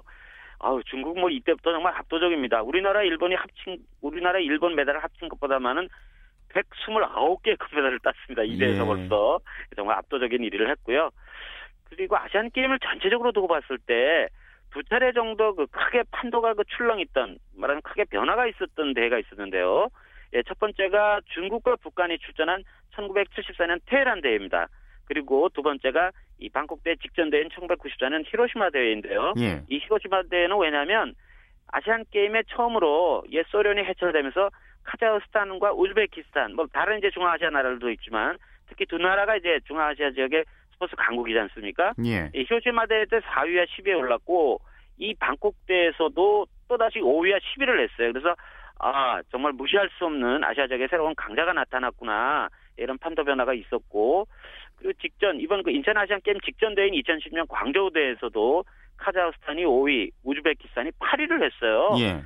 [0.58, 2.62] 아우, 중국 뭐 이때부터 정말 압도적입니다.
[2.62, 5.88] 우리나라 일본이 합친 우리나라 일본 메달을 합친 것보다 많은
[6.50, 8.42] 129개 금메달을 땄습니다.
[8.44, 8.86] 이 대회에서 예.
[8.86, 9.40] 벌써
[9.76, 11.10] 정말 압도적인 1위를 했고요.
[11.90, 14.28] 그리고 아시안 게임을 전체적으로 두고 봤을 때
[14.74, 19.88] 두 차례 정도 그 크게 판도가 그 출렁있던 말하는 크게 변화가 있었던 대회가 있었는데요.
[20.34, 22.64] 예, 첫 번째가 중국과 북한이 출전한
[22.96, 24.66] 1974년 테헤란 대회입니다.
[25.04, 29.34] 그리고 두 번째가 이 방콕 대 직전 대회인 1994년 히로시마 대회인데요.
[29.38, 29.62] 예.
[29.68, 31.14] 이 히로시마 대회는 왜냐하면
[31.68, 34.50] 아시안 게임에 처음으로 옛 소련이 해체되면서
[34.84, 38.36] 카자흐스탄과 우즈베키스탄 뭐 다른 이제 중앙아시아 나라들도 있지만
[38.68, 41.92] 특히 두 나라가 이제 중앙아시아 지역의 스포츠 강국이지 않습니까?
[42.04, 42.30] 예.
[42.34, 44.60] 이 히로시마 대회 때 4위와 10위에 올랐고
[44.98, 48.12] 이 방콕 대회에서도 또다시 5위와 10위를 했어요.
[48.12, 48.34] 그래서
[48.78, 54.26] 아 정말 무시할 수 없는 아시아적의 새로운 강자가 나타났구나 이런 판도 변화가 있었고
[54.76, 58.64] 그리고 직전 이번 그 인천 아시안 게임 직전 대회인 2010년 광저우 대회에서도
[58.96, 61.90] 카자흐스탄이 5위, 우즈베키스탄이 8위를 했어요.
[61.98, 62.22] 예.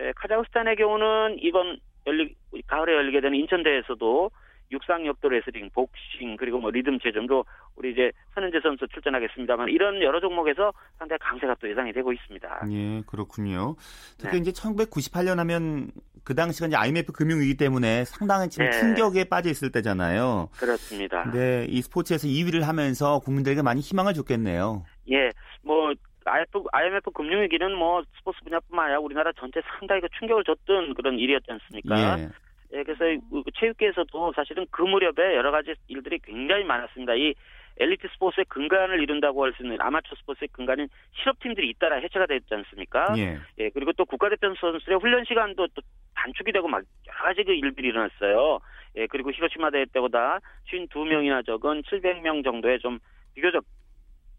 [0.00, 2.34] 예, 카자흐스탄의 경우는 이번 열리
[2.66, 4.30] 가을에 열리게 되는 인천 대회에서도
[4.72, 7.44] 육상 역도 레슬링, 복싱 그리고 뭐 리듬 체전도
[7.76, 12.62] 우리 이제 선현재 선수 출전하겠습니다만 이런 여러 종목에서 상당히 강세가 또 예상이 되고 있습니다.
[12.70, 13.76] 예, 그렇군요.
[14.18, 14.38] 특히 네.
[14.38, 15.90] 이제 1998년 하면
[16.24, 18.72] 그 당시가 이제 IMF 금융위기 때문에 상당한 지금 네.
[18.72, 20.48] 충격에 빠져 있을 때잖아요.
[20.58, 21.24] 그렇습니다.
[21.24, 24.84] 근데 이 스포츠에서 2위를 하면서 국민들에게 많이 희망을 줬겠네요.
[25.10, 25.30] 예,
[25.62, 25.92] 뭐
[26.24, 31.50] IMF, IMF 금융위기는 뭐 스포츠 분야뿐만 아니라 우리나라 전체 상당히 그 충격을 줬던 그런 일이었지
[31.50, 32.20] 않습니까?
[32.20, 32.28] 예.
[32.72, 33.20] 예, 그래서 이
[33.54, 37.14] 체육계에서도 사실은 그 무렵에 여러 가지 일들이 굉장히 많았습니다.
[37.14, 37.34] 이
[37.78, 40.88] 엘리트 스포츠의 근간을 이룬다고 할 수 있는 아마추어 스포츠의 근간인
[41.20, 43.14] 실업팀들이 잇따라 해체가 됐지 않습니까?
[43.16, 43.38] 예.
[43.58, 45.82] 예, 그리고 또 국가대표 선수들의 훈련 시간도 또
[46.14, 48.60] 단축이 되고 막 여러 가지 그 일들이 일어났어요.
[48.96, 52.98] 예, 그리고 히로시마 대회 때보다 52명이나 적은 700명 정도의 좀
[53.34, 53.64] 비교적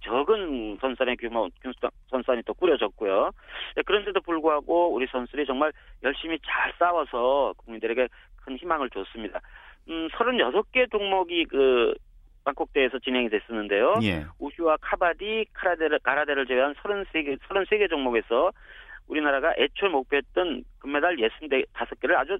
[0.04, 1.50] 적은 선수단의 규모,
[2.10, 3.32] 선수단이 또 꾸려졌고요.
[3.78, 5.72] 예, 그런데도 불구하고 우리 선수들이 정말
[6.04, 8.08] 열심히 잘 싸워서 국민들에게
[8.44, 9.40] 큰 희망을 줬습니다.
[9.90, 11.94] 음, 36개 종목이 그
[12.44, 13.96] 방콕 대회에서 진행이 됐었는데요.
[14.04, 14.26] 예.
[14.40, 18.52] 우슈와 카바디, 카라데를, 가라데를 제외한 33개, 33개 종목에서
[19.08, 22.38] 우리나라가 애초에 목표했던 금메달 65개를 아주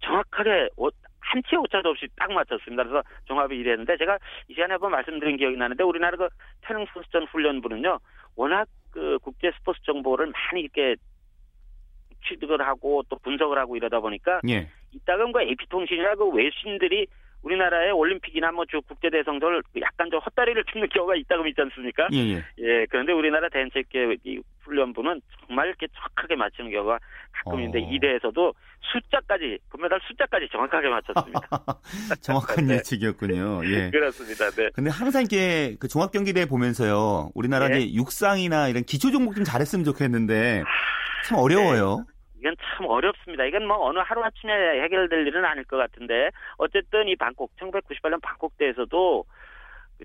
[0.00, 2.84] 정확하게 오- 한 치의 오차도 없이 딱 맞췄습니다.
[2.84, 6.28] 그래서 종합이 1위했는데 제가 이 시간에 한번 말씀드린 기억이 나는데 우리나라 그
[6.62, 7.98] 태릉 선수전 훈련부는요
[8.36, 10.96] 워낙 그 국제 스포츠 정보를 많이 이렇게
[12.28, 14.68] 취득을 하고 또 분석을 하고 이러다 보니까 예.
[14.92, 17.06] 이따금 그 AP통신이나 그 외신들이
[17.42, 22.08] 우리나라의 올림픽이나 뭐주 국제 대성들 약간 좀 헛다리를 짚는 경우가 있다금 있지 않습니까?
[22.12, 22.44] 예, 예.
[22.58, 26.98] 예, 그런데 우리나라 대한체육회 이 훈련부는 정말 이렇게 정확하게 맞추는 경우가
[27.32, 27.88] 가끔 있는데 어.
[27.88, 28.52] 이 대회에서도
[28.92, 31.40] 숫자까지 금메달 숫자까지 정확하게 맞췄습니다.
[32.20, 32.74] 정확한 네.
[32.74, 33.62] 예측이었군요.
[33.66, 33.90] 예.
[33.90, 34.50] 그렇습니다.
[34.50, 34.70] 네.
[34.74, 37.30] 근데 항상 이렇게 그 종합 경기 대회 보면서요.
[37.34, 37.80] 우리나라 네.
[37.80, 40.64] 이제 육상이나 이런 기초 종목 좀 잘했으면 좋겠는데
[41.24, 42.04] 참 어려워요.
[42.38, 43.44] 이건 참 어렵습니다.
[43.44, 48.56] 이건 뭐 어느 하루 아침에 해결될 일은 아닐 것 같은데 어쨌든 이 방콕 1998년 방콕
[48.58, 49.24] 대에서도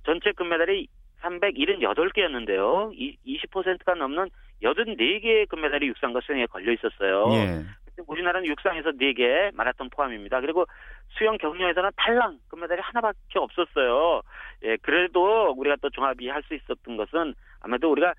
[0.05, 0.87] 전체 금메달이
[1.21, 2.91] 378개였는데요.
[3.25, 4.29] 20%가 넘는
[4.63, 7.27] 84개의 금메달이 육상과 수영에 걸려 있었어요.
[7.33, 7.65] 예.
[8.07, 10.39] 우리나라는 육상에서 4개, 마라톤 포함입니다.
[10.41, 10.65] 그리고
[11.09, 14.21] 수영 경영에서는 탈랑 금메달이 하나밖에 없었어요.
[14.63, 18.13] 예, 그래도 우리가 또 종합이 할 수 있었던 것은 아무래도 우리가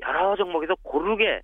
[0.00, 1.42] 여러 종목에서 고르게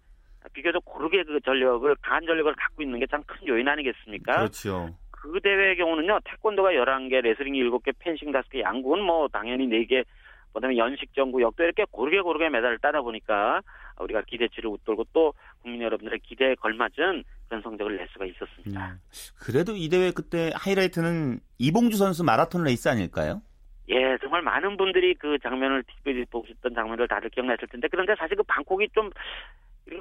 [0.53, 4.37] 비교적 고르게 그 전력을 강한 전력을 갖고 있는 게 참 큰 요인 아니겠습니까?
[4.37, 4.95] 그렇죠.
[5.11, 10.05] 그 대회의 경우는요, 태권도가 11개, 레슬링이 7개, 펜싱 5개, 양궁은 뭐 당연히 4개,
[10.53, 13.63] 그다음에 연식 정구, 역도 이렇게 고르게 고르게 메달을 따다 보니까
[13.99, 18.93] 우리가 기대치를 웃돌고 또 국민 여러분들의 기대에 걸맞은 그런 성적을 낼 수가 있었습니다.
[18.93, 18.99] 음.
[19.41, 23.41] 그래도 이 대회 그때 하이라이트는 이봉주 선수 마라톤 레이스 아닐까요?
[23.89, 28.43] 예, 정말 많은 분들이 그 장면을 TV에 보셨던 장면을 다들 기억나실 텐데 그런데 사실 그
[28.45, 29.11] 방콕이 좀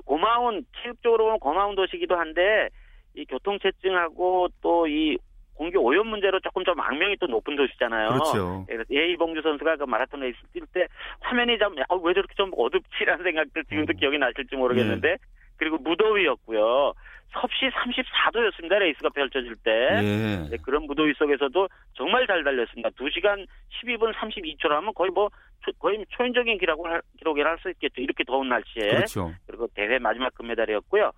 [0.05, 2.69] 고마운 체육적으로 고마운 도시기도 한데
[3.15, 5.17] 이 교통체증하고 또 이
[5.55, 8.09] 공기 오염 문제로 조금 좀 악명이 또 높은 도시잖아요.
[8.09, 8.65] 그렇죠.
[8.71, 10.87] 예, 예이봉주 선수가 그 마라톤 레이스 뛸 때
[11.21, 13.97] 화면이 좀, 아, 왜 저렇게 좀 어둡지라는 생각들 지금도 음.
[13.97, 15.17] 기억이 나실지 모르겠는데,
[15.57, 16.93] 그리고 무더위였고요.
[17.33, 19.71] 섭씨 34도였습니다, 레이스가 펼쳐질 때.
[19.71, 20.49] 예.
[20.49, 22.89] 네, 그런 무더위 속에서도 정말 잘 달렸습니다.
[22.91, 23.45] 2시간
[23.81, 25.29] 12분 32초로 하면 거의 뭐,
[25.65, 28.01] 초- 거의 초인적인 기록을, 할- 기록이라 할 수 있겠죠.
[28.01, 28.87] 이렇게 더운 날씨에.
[28.89, 29.31] 그렇죠.
[29.47, 31.11] 그리고 대회 마지막 금메달이었고요.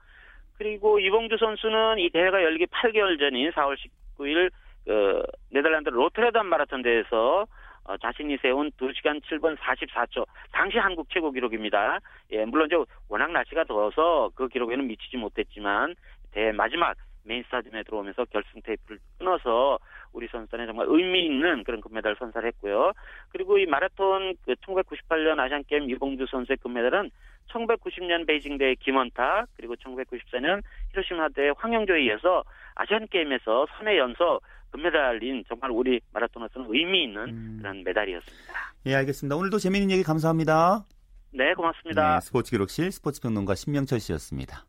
[0.57, 3.75] 그리고 이봉주 선수는 이 대회가 열리기 8개월 전인 4월
[4.17, 4.49] 19일
[4.85, 7.45] 그 네덜란드 로테르담 마라톤 대회에서
[7.85, 11.99] 어, 자신이 세운 2시간 7분 44초 당시 한국 최고 기록입니다.
[12.31, 12.75] 예, 물론 이제
[13.09, 15.95] 워낙 날씨가 더워서 그 기록에는 미치지 못했지만
[16.31, 19.79] 대회 마지막 메인 스타디움에 들어오면서 결승 테이프를 끊어서
[20.13, 22.93] 우리 선수단에 정말 의미 있는 그런 금메달을 선사했고요.
[23.29, 27.09] 그리고 이 마라톤 그 1998년 아시안 게임 이봉주 선수의 금메달은
[27.49, 32.43] 1990년 베이징 대회 김원탁 그리고 1994년 히로시마 대회 황영조에 이어서
[32.75, 37.57] 아시안 게임에서 3회 연속 금메달인 정말 우리 마라톤에서는 의미 있는 음.
[37.59, 38.53] 그런 메달이었습니다.
[38.87, 39.35] 예, 알겠습니다.
[39.35, 40.85] 오늘도 재미있는 얘기 감사합니다.
[41.31, 42.15] 네, 고맙습니다.
[42.15, 44.65] 네, 스포츠 기록실 스포츠 평론가 신명철 씨였습니다.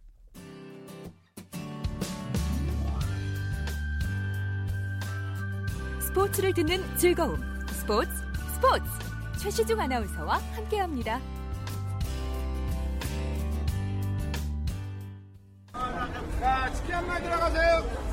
[6.00, 7.37] 스포츠를 듣는 즐거움.
[7.68, 8.11] 스포츠,
[8.54, 8.85] 스포츠.
[9.38, 11.20] 최시중 아나운서와 함께합니다.
[16.40, 18.05] 자, 치킨 한 마리 들어가세요.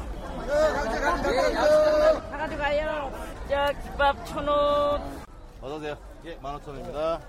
[0.47, 1.29] 강제.
[2.31, 3.11] 가가지고 가요.
[3.49, 5.01] 저 김밥 천 원.
[5.61, 5.95] 어서오세요.
[6.25, 7.19] 예, 15,000원입니다.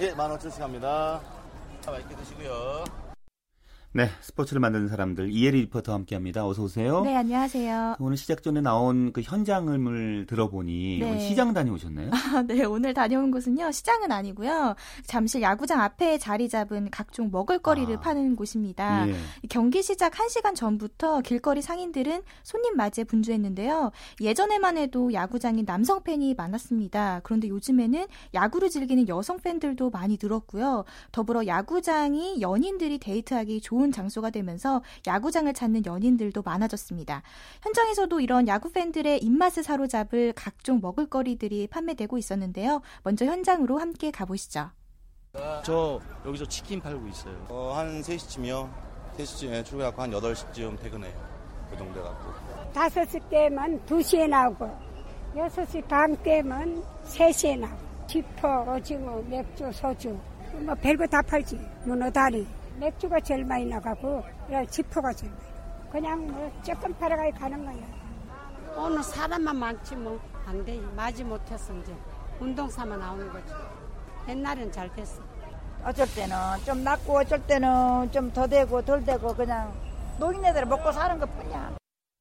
[0.00, 1.20] 예, 15,000원씩 합니다.
[1.86, 2.84] 맛있게 드시고요.
[3.96, 6.46] 네, 스포츠를 만드는 사람들 이혜리 리포터와 함께합니다.
[6.46, 7.00] 어서 오세요.
[7.00, 7.96] 네, 안녕하세요.
[7.98, 11.08] 오늘 시작 전에 나온 그 현장을 들어보니 네.
[11.08, 12.10] 오늘 시장 다녀오셨나요?
[12.12, 14.74] 아, 네, 오늘 다녀온 곳은요, 시장은 아니고요.
[15.06, 18.00] 잠실 야구장 앞에 자리 잡은 각종 먹을거리를 아.
[18.00, 19.08] 파는 곳입니다.
[19.08, 19.14] 예.
[19.48, 23.92] 경기 시작 1 시간 전부터 길거리 상인들은 손님 맞이에 분주했는데요.
[24.20, 27.22] 예전에만 해도 야구장인 남성 팬이 많았습니다.
[27.24, 28.04] 그런데 요즘에는
[28.34, 30.84] 야구를 즐기는 여성 팬들도 많이 늘었고요.
[31.12, 37.22] 더불어 야구장이 연인들이 데이트하기 좋은 장소가 되면서 야구장을 찾는 연인들도 많아졌습니다.
[37.62, 42.82] 현장에서도 이런 야구 팬들의 입맛을 사로잡을 각종 먹을거리들이 판매되고 있었는데요.
[43.02, 44.70] 먼저 현장으로 함께 가보시죠.
[45.64, 47.46] 저 여기서 치킨 팔고 있어요.
[47.48, 48.70] 어, 한 3시쯤이요.
[49.18, 51.14] 3시쯤에 출근하고 한 8시쯤 퇴근해요.
[51.70, 52.72] 그 정도 해갖고.
[52.72, 54.70] 다섯 시 때면 두 시에 나오고
[55.36, 60.18] 여섯 시반 때면 세 시에 나오고 지퍼, 오징어, 맥주, 소주
[60.60, 62.46] 뭐 별거 다 팔지 문어 다리
[62.78, 65.46] 맥주가 제일 많이 나가고 그래 지퍼가 제일 많이.
[65.90, 67.86] 그냥 뭐 조금 팔아가 가는 거야
[68.76, 70.80] 오늘 사람만 많지 뭐 안 돼.
[70.94, 71.92] 맞이 못했어 이제
[72.38, 73.52] 운동 삼아 나오는 거지.
[74.28, 75.20] 옛날엔 잘 됐어.
[75.84, 79.72] 어쩔 때는 좀 낫고 어쩔 때는 좀 더 되고 덜 되고 그냥
[80.20, 81.76] 노인네들 먹고 사는 것 뿐이야.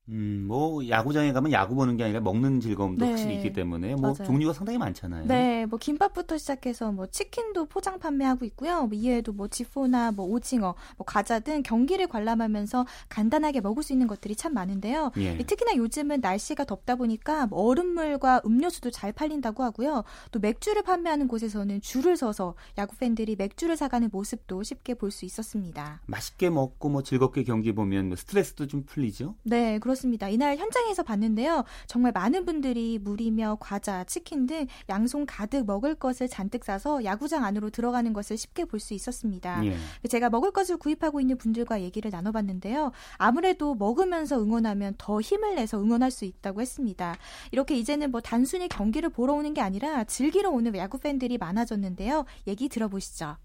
[0.10, 3.10] 음, 뭐 야구장에 가면 야구 보는 게 아니라 먹는 즐거움도 네.
[3.12, 4.24] 확실히 있기 때문에 뭐 맞아요.
[4.24, 5.26] 종류가 상당히 많잖아요.
[5.26, 8.86] 네, 뭐 김밥부터 시작해서 뭐 치킨도 포장 판매하고 있고요.
[8.86, 14.06] 뭐 이외에도 뭐 지포나 뭐 오징어, 뭐 과자 등 경기를 관람하면서 간단하게 먹을 수 있는
[14.06, 15.12] 것들이 참 많은데요.
[15.18, 15.38] 예.
[15.38, 20.04] 특히나 요즘은 날씨가 덥다 보니까 뭐 얼음물과 음료수도 잘 팔린다고 하고요.
[20.32, 26.02] 또 맥주를 판매하는 곳에서는 줄을 서서 야구 팬들이 맥주를 사가는 모습도 쉽게 볼 수 있었습니다.
[26.08, 29.36] 맛있게 먹고 뭐 즐겁게 경기 보면 뭐 스트레스도 좀 풀리죠.
[29.44, 30.30] 네, 그렇 습니다.
[30.30, 31.64] 이날 현장에서 봤는데요.
[31.88, 37.70] 정말 많은 분들이 물이며 과자, 치킨 등 양손 가득 먹을 것을 잔뜩 싸서 야구장 안으로
[37.70, 39.66] 들어가는 것을 쉽게 볼 수 있었습니다.
[39.66, 39.76] 예.
[40.08, 42.92] 제가 먹을 것을 구입하고 있는 분들과 얘기를 나눠봤는데요.
[43.18, 47.16] 아무래도 먹으면서 응원하면 더 힘을 내서 응원할 수 있다고 했습니다.
[47.52, 52.26] 이렇게 이제는 뭐 단순히 경기를 보러 오는 게 아니라 즐기러 오는 야구 팬들이 많아졌는데요.
[52.48, 53.38] 얘기 들어보시죠.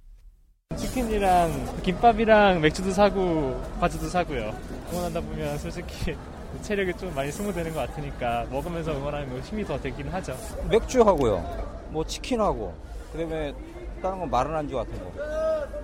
[0.77, 4.55] 치킨이랑 김밥이랑 맥주도 사고 과자도 사고요.
[4.93, 6.17] 응원하다 보면 솔직히
[6.63, 10.37] 체력이 좀 많이 소모되는 것 같으니까 먹으면서 응원하면 힘이 더 되긴 하죠.
[10.69, 11.89] 맥주하고요.
[11.91, 12.75] 뭐 치킨하고
[13.13, 13.55] 그다음에
[14.03, 15.11] 다른 건 마른 안주 같은 거.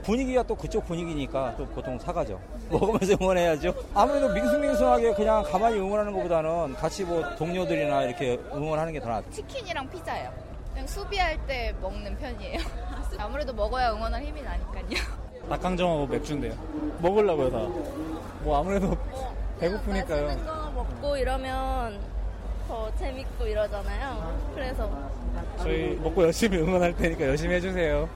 [0.03, 2.41] 분위기가 또 그쪽 분위기니까 또 보통 사가죠.
[2.71, 3.75] 먹으면서 응원해야죠.
[3.95, 9.31] 아무래도 밍숭밍숭하게 그냥 가만히 응원하는 것보다는 같이 뭐 동료들이나 이렇게 응원하는 게더 낫죠.
[9.31, 10.31] 치킨이랑 피자요.
[10.73, 12.59] 그냥 수비할 때 먹는 편이에요.
[13.19, 14.85] 아무래도 먹어야 응원할 힘이 나니까요.
[15.49, 16.55] 닭강정하고 맥주인데요.
[17.01, 17.59] 먹으려고요 다.
[18.43, 18.97] 뭐 아무래도
[19.59, 20.27] 배고프니까요.
[20.27, 22.01] 맛있는 거 먹고 이러면
[22.69, 24.51] 더 재밌고 이러잖아요.
[24.55, 25.11] 그래서
[25.59, 28.09] 저희 먹고 열심히 응원할 테니까 열심히 해주세요.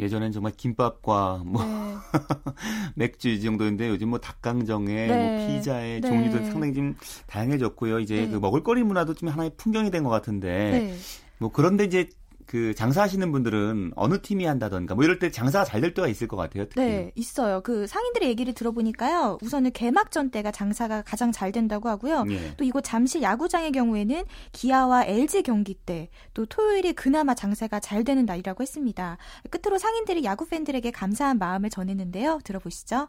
[0.00, 1.94] 예전엔 정말 김밥과 뭐 네.
[2.96, 5.16] 맥주 이 정도인데 요즘 뭐 닭강정에 네.
[5.16, 6.08] 뭐 피자에 네.
[6.08, 6.96] 종류도 상당히 좀
[7.28, 8.00] 다양해졌고요.
[8.00, 8.28] 이제 네.
[8.28, 10.96] 그 먹을거리 문화도 좀 하나의 풍경이 된 것 같은데 네.
[11.38, 12.08] 뭐 그런데 이제
[12.46, 16.36] 그 장사하시는 분들은 어느 팀이 한다던가 뭐 이럴 때 장사가 잘 될 때가 있을 것
[16.36, 16.64] 같아요.
[16.68, 16.80] 특히.
[16.82, 17.60] 네, 있어요.
[17.62, 19.38] 그 상인들의 얘기를 들어보니까요.
[19.42, 22.24] 우선은 개막전 때가 장사가 가장 잘 된다고 하고요.
[22.30, 22.54] 예.
[22.56, 28.24] 또 이곳 잠실 야구장의 경우에는 기아와 LG 경기 때 또 토요일이 그나마 장사가 잘 되는
[28.24, 29.18] 날이라고 했습니다.
[29.50, 32.40] 끝으로 상인들이 야구 팬들에게 감사한 마음을 전했는데요.
[32.44, 33.08] 들어보시죠.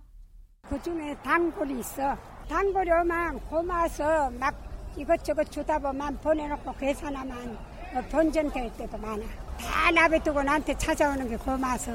[0.69, 2.15] 그 중에 단골이 있어
[2.49, 4.53] 단골이 오면 고마워서 막
[4.97, 7.57] 이것저것 주다 보면 보내놓고 계산하면
[7.95, 9.23] 뭐 본전될 때도 많아
[9.57, 11.93] 다 나베두고 나한테 찾아오는 게 고마워서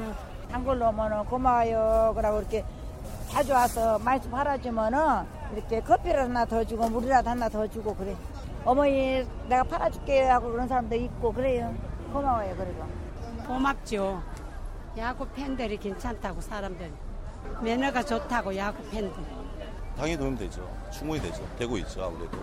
[0.50, 2.14] 단골로 오면은 고마워요.
[2.16, 2.64] 그러고 이렇게
[3.28, 4.98] 자주 와서 많이 팔아주면은
[5.52, 8.16] 이렇게 커피를 하나 더 주고 물이라도 하나 더 주고 그래.
[8.64, 11.74] 어머니 내가 팔아줄게 하고 그런 사람도 있고 그래요.
[12.14, 12.56] 고마워요.
[12.56, 12.86] 그리고.
[13.46, 14.22] 고맙죠.
[14.96, 16.90] 야구 팬들이 괜찮다고 사람들.
[17.62, 19.22] 매너가 좋다고 야구 팬들.
[19.98, 20.66] 당연히 도움 되죠.
[20.90, 21.46] 충분히 되죠.
[21.58, 22.38] 되고 있죠, 아무래도.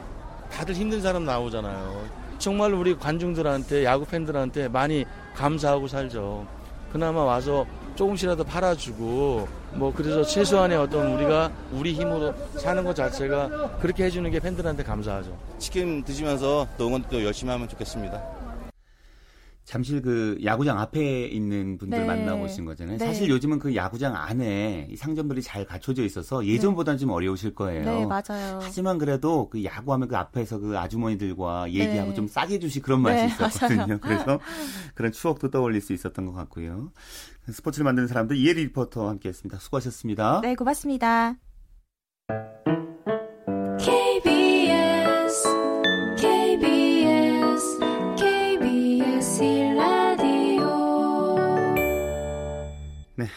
[0.52, 2.27] 다들 힘든 사람 나오잖아요.
[2.40, 6.46] 정말 우리 관중들한테 야구 팬들한테 많이 감사하고 살죠.
[6.92, 14.06] 그나마 와서 조금씩이라도 팔아주고 뭐 그래서 최소한의 어떤 우리가 우리 힘으로 사는 것 자체가 그렇게
[14.06, 15.36] 해주는 게 팬들한테 감사하죠.
[15.58, 18.37] 치킨 드시면서 또 응원도 열심히 하면 좋겠습니다.
[19.68, 22.06] 잠실 그 야구장 앞에 있는 분들 네.
[22.06, 22.98] 만나보신 거잖아요.
[22.98, 23.06] 네.
[23.06, 27.84] 사실 요즘은 그 야구장 안에 이 상점들이 잘 갖춰져 있어서 예전보다는 좀 어려우실 거예요.
[27.84, 28.60] 네, 맞아요.
[28.64, 32.16] 하지만 그래도 그 야구하면 그 앞에서 그 아주머니들과 얘기하고 네.
[32.16, 33.86] 좀 싸게 주시 그런 맛이 네, 있었거든요.
[33.88, 34.00] 맞아요.
[34.00, 34.40] 그래서
[34.96, 36.94] 그런 추억도 떠올릴 수 있었던 것 같고요.
[37.50, 39.60] 스포츠를 만드는 사람들 이혜리 리포터와 함께했습니다.
[39.60, 40.40] 수고하셨습니다.
[40.44, 41.36] 네, 고맙습니다.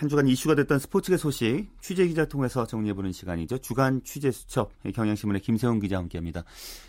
[0.01, 3.59] 한 주간 이슈가 됐던 스포츠계 소식 취재 기자 통해서 정리해보는 시간이죠.
[3.59, 6.43] 주간 취재 수첩 경향신문의 김세훈 기자 함께합니다.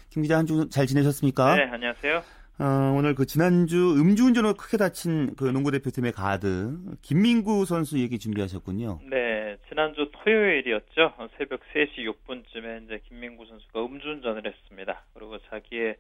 [0.10, 1.56] 김 기자 한 주 잘 지내셨습니까?
[1.58, 2.24] 네, 안녕하세요.
[2.60, 9.02] 어, 오늘 그 지난주 음주운전으로 크게 다친 그 농구 대표팀의 가드 김민구 선수 얘기 준비하셨군요.
[9.10, 11.13] 네, 지난주 토요일이었죠.
[11.38, 15.04] 새벽 3시 6분쯤에 이제 김민구 선수가 음주운전을 했습니다.
[15.15, 15.95] 그리고 자기의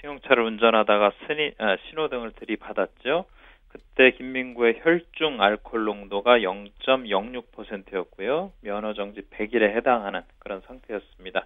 [0.00, 3.26] 승용차를 운전하다가 스니, 아, 신호등을 들이받았죠.
[3.74, 8.52] 그때 김민구의 혈중 알코올 농도가 0.06%였고요.
[8.60, 11.44] 면허 정지 100일에 해당하는 그런 상태였습니다.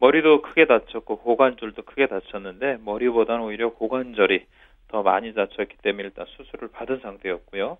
[0.00, 4.44] 머리도 크게 다쳤고 고관절도 크게 다쳤는데 머리보다는 오히려 고관절이
[4.88, 7.78] 더 많이 다쳤기 때문에 일단 수술을 받은 상태였고요.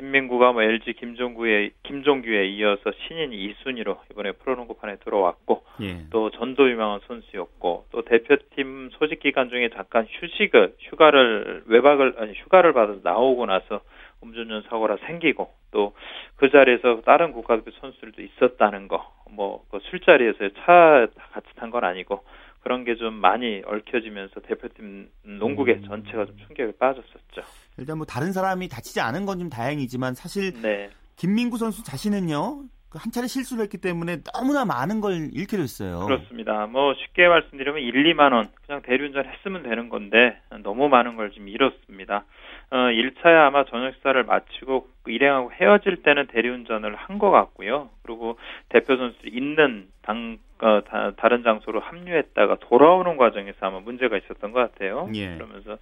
[0.00, 6.06] 김민구가 뭐 LG 김종구에 김종규에 이어서 신인 2순위로 이번에 프로농구판에 들어왔고 예.
[6.10, 12.72] 또 전도 유망한 선수였고 또 대표팀 소집 기간 중에 잠깐 휴식을 휴가를 외박을 아니 휴가를
[12.72, 13.82] 받아서 나오고 나서
[14.22, 15.92] 음주운전 사고가 생기고 또
[16.40, 22.24] 그 자리에서 다른 국가대표 선수들도 있었다는 거뭐 그 술자리에서 차 같이 탄 건 아니고
[22.62, 25.08] 그런 게 좀 많이 얽혀지면서 대표팀
[25.38, 25.82] 농구계 음.
[25.84, 27.42] 전체가 좀 충격에 빠졌었죠.
[27.80, 30.90] 일단 뭐 다른 사람이 다치지 않은 건 좀 다행이지만 사실 네.
[31.16, 36.00] 김민구 선수 자신은요 그한 차례 실수를 했기 때문에 너무나 많은 걸 잃게 됐어요.
[36.00, 36.66] 그렇습니다.
[36.66, 41.48] 뭐 쉽게 말씀드리면 1, 2만 원 그냥 대리운전 했으면 되는 건데 너무 많은 걸 지금
[41.48, 42.24] 잃었습니다.
[42.72, 47.90] 어, 1차에 아마 저녁 식사를 마치고 일행하고 헤어질 때는 대리운전을 한 것 같고요.
[48.02, 54.52] 그리고 대표 선수들이 있는 당 어, 다, 다른 장소로 합류했다가 돌아오는 과정에서 아마 문제가 있었던
[54.52, 55.08] 것 같아요.
[55.14, 55.34] 예.
[55.34, 55.78] 그러면서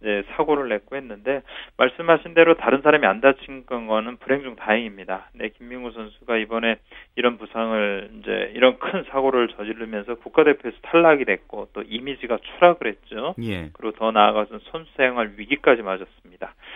[0.00, 1.42] 이제 사고를 냈고 했는데
[1.76, 5.30] 말씀하신 대로 다른 사람이 안 다친 거는 불행 중 다행입니다.
[5.34, 6.76] 네, 김민구 선수가 이번에
[7.16, 13.34] 이런 부상을 이제 이런 큰 사고를 저지르면서 국가대표에서 탈락이 됐고 또 이미지가 추락을 했죠.
[13.42, 13.70] 예.
[13.72, 16.21] 그리고 더 나아가서 선수 생활 위기까지 맞았습니다.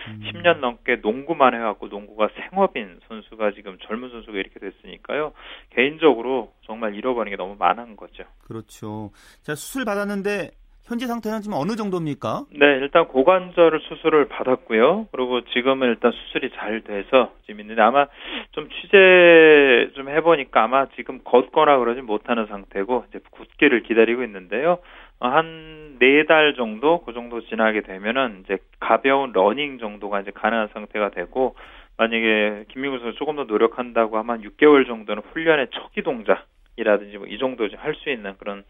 [0.07, 0.21] 음.
[0.23, 5.33] 10년 넘게 농구만 해왔고 농구가 생업인 선수가 지금 젊은 선수가 이렇게 됐으니까요.
[5.71, 8.23] 개인적으로 정말 잃어버린 게 너무 많은 거죠.
[8.45, 9.11] 그렇죠.
[9.41, 10.51] 자 수술 받았는데
[10.87, 12.45] 현재 상태는 지금 어느 정도입니까?
[12.51, 15.07] 네, 일단 고관절 수술을 받았고요.
[15.11, 18.07] 그리고 지금은 일단 수술이 잘 돼서 지금 있는데 아마
[18.53, 24.79] 좀 취재 좀 해보니까 아마 지금 걷거나 그러지 못하는 상태고 이제 굳기를 기다리고 있는데요.
[25.19, 30.69] 어, 한 네 달 정도 그 정도 지나게 되면은 이제 가벼운 러닝 정도가 이제 가능한
[30.73, 31.55] 상태가 되고
[31.97, 36.45] 만약에 김민구 선수 조금 더 노력한다고 하면 한 6개월 정도는 훈련의 초기 동작
[36.77, 38.63] 이라든지 뭐 이 정도 할 수 있는 그런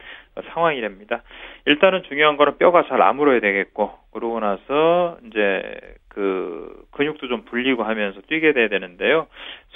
[0.54, 1.24] 상황이랍니다.
[1.66, 5.62] 일단은 중요한 거는 뼈가 잘 아물어야 되겠고 그러고 나서 이제
[6.08, 9.28] 그 근육도 좀 불리고 하면서 뛰게 돼야 되는데요.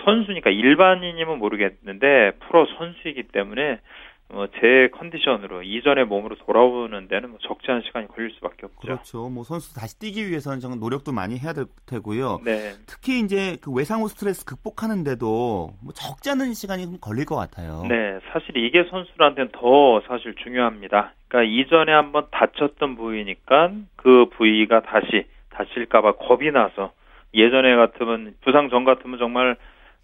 [0.05, 3.79] 선수니까 일반인이면 모르겠는데 프로 선수이기 때문에
[4.31, 8.79] 뭐 제 컨디션으로 이전의 몸으로 돌아오는 데는 뭐 적지 않은 시간이 걸릴 수밖에 없죠.
[8.79, 9.29] 그렇죠.
[9.29, 12.41] 뭐 선수 다시 뛰기 위해서는 정말 노력도 많이 해야 될 테고요.
[12.45, 12.73] 네.
[12.85, 17.83] 특히 이제 그 외상후 스트레스 극복하는데도 뭐 적지 않은 시간이 좀 걸릴 것 같아요.
[17.89, 21.13] 네, 사실 이게 선수들한테는 더 사실 중요합니다.
[21.27, 26.91] 그러니까 이전에 한번 다쳤던 부위니까 그 부위가 다시 다칠까봐 겁이 나서
[27.33, 29.55] 예전에 같으면 부상 전 같으면 정말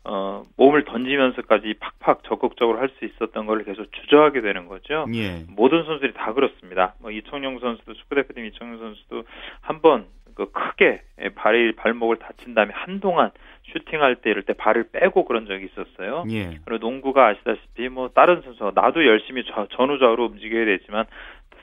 [0.10, 5.06] 어, 몸을 던지면서까지 팍팍 적극적으로 할 수 있었던 걸 계속 주저하게 되는 거죠.
[5.14, 5.44] 예.
[5.50, 6.96] 모든 선수들이 다 그렇습니다.
[7.00, 9.24] 뭐 이청용 선수도 축구대표팀 이청용 선수도
[9.62, 11.02] 한번 그 크게
[11.36, 13.32] 발이 발목을 다친 다음에 한동안
[13.74, 16.24] 슈팅할 때 이럴 때 발을 빼고 그런 적이 있었어요.
[16.30, 16.60] 예.
[16.66, 21.06] 그리고 농구가 아시다시피 뭐 다른 선수가 나도 열심히 좌, 전후좌우로 움직여야 되지만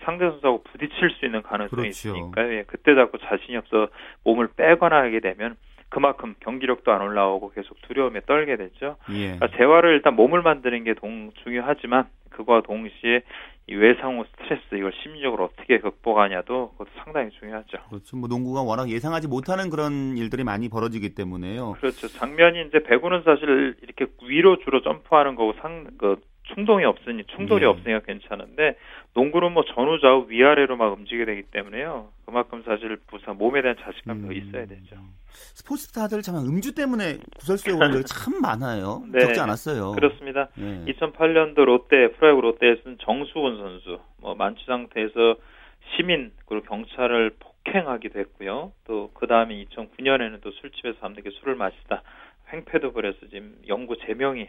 [0.05, 1.89] 상대 선수하고 부딪힐 수 있는 가능성이 그렇죠.
[2.11, 3.89] 있으니까 예, 그때 자꾸 자신이 없어
[4.25, 5.57] 몸을 빼거나 하게 되면
[5.89, 8.97] 그만큼 경기력도 안 올라오고 계속 두려움에 떨게 되죠.
[9.11, 9.37] 예.
[9.37, 13.23] 그러니까 재활을 일단 몸을 만드는 게 동, 중요하지만 그와 동시에
[13.67, 17.79] 이 외상후 스트레스 이걸 심리적으로 어떻게 극복하냐도 그것도 상당히 중요하죠.
[17.89, 18.17] 그렇죠.
[18.17, 21.73] 뭐 농구가 워낙 예상하지 못하는 그런 일들이 많이 벌어지기 때문에요.
[21.81, 22.09] 그렇죠.
[22.09, 26.21] 장면이 이제 배구는 사실 이렇게 위로 주로 점프하는 거고 상, 그
[26.55, 27.67] 충동이 없으니 충돌이 네.
[27.67, 28.77] 없으니까 괜찮은데
[29.15, 32.09] 농구는 뭐 전후 좌우 위아래로 막 움직이게 되기 때문에요.
[32.27, 34.27] 그만큼 사실 부상 몸에 대한 자신감이 음.
[34.27, 34.97] 더 있어야 되죠.
[35.55, 39.03] 스포츠 스타들 참 음주 때문에 구설수에 오는 참 많아요.
[39.11, 39.21] 네.
[39.21, 39.93] 적지 않았어요.
[39.93, 40.49] 그렇습니다.
[40.59, 40.93] 예.
[40.93, 45.37] 2008년도 롯데 프로야구 롯데에서는 정수훈 선수 뭐 만취 상태에서
[45.97, 48.73] 시민 그리고 경찰을 폭행하기도 했고요.
[48.87, 52.03] 또 그 다음에 2009년에는 또 술집에서 밤늦게 술을 마시다
[52.53, 54.49] 횡패도 그래서 지금 영구 제명이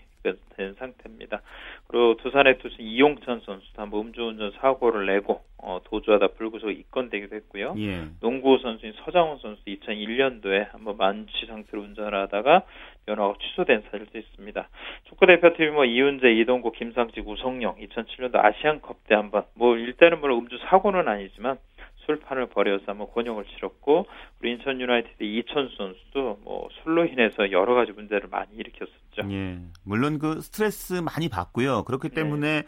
[0.56, 1.42] 된 상태입니다.
[1.88, 7.76] 그리고 두산의 투수 이용찬 선수도 한번 음주운전 사고를 내고 어, 도주하다 불구속 입건되기도 했고요.
[7.78, 8.06] 예.
[8.22, 12.64] 농구 선수인 서장훈 선수 2001년도에 한번 만취 상태로 운전을 하다가
[13.06, 14.70] 면허가 취소된 사실도 있습니다.
[15.06, 20.58] 축구 대표팀이 뭐 이훈재, 이동국, 김상직, 우성영 2007년도 아시안컵 때 한번 뭐 일단은 물론 음주
[20.70, 21.58] 사고는 아니지만
[22.06, 24.06] 술판을 벌여서 한번 곤욕을 치렀고
[24.40, 29.32] 우리 인천 유나이티드 이천수 선수도 뭐 술로 인해서 여러 가지 문제를 많이 일으켰었죠.
[29.32, 29.60] 예.
[29.84, 31.84] 물론 그 스트레스 많이 받고요.
[31.84, 32.64] 그렇기 때문에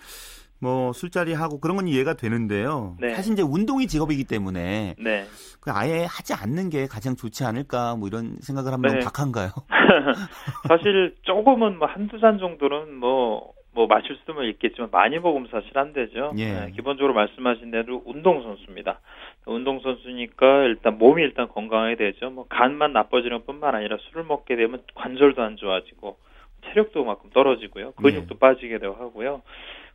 [0.60, 2.96] 뭐 술자리 하고 그런 건 이해가 되는데요.
[3.00, 3.14] 네.
[3.14, 5.26] 사실 이제 운동이 직업이기 때문에 네.
[5.62, 9.00] 그 아예 하지 않는 게 가장 좋지 않을까 뭐 이런 생각을 하면 네.
[9.00, 9.50] 박한가요?
[10.68, 15.94] 사실 조금은 뭐 한두 잔 정도는 뭐, 뭐 마실 수도 있겠지만 많이 먹으면 사실 안
[15.94, 16.34] 되죠.
[16.38, 16.52] 예.
[16.52, 19.00] 네, 기본적으로 말씀하신 대로 운동 선수입니다.
[19.46, 22.32] 운동 선수니까 일단 몸이 일단 건강해야 되죠.
[22.32, 26.18] 뭐 간만 나빠지는 뿐만 아니라 술을 먹게 되면 관절도 안 좋아지고
[26.66, 27.92] 체력도 만큼 떨어지고요.
[27.92, 28.40] 근육도 예.
[28.40, 29.44] 빠지게 되고 하고요.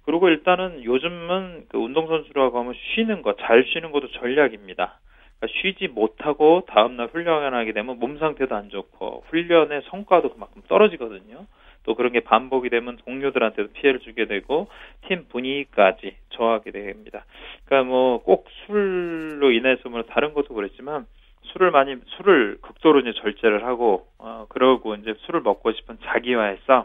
[0.04, 5.00] 그리고 일단은 요즘은 그 운동 선수라고 하면 쉬는 거, 잘 쉬는 것도 전략입니다.
[5.40, 11.46] 그러니까 쉬지 못하고 다음날 훈련하게 되면 몸 상태도 안 좋고 훈련의 성과도 그만큼 떨어지거든요.
[11.84, 14.68] 또 그런 게 반복이 되면 동료들한테도 피해를 주게 되고
[15.08, 17.24] 팀 분위기까지 저하게 됩니다.
[17.66, 21.06] 그러니까 뭐 꼭 술로 인해서 뭐 다른 것도 그랬지만
[21.52, 26.84] 술을 많이 술을 극도로 이제 절제를 하고 어 그러고 이제 술을 먹고 싶은 자기와의 싸움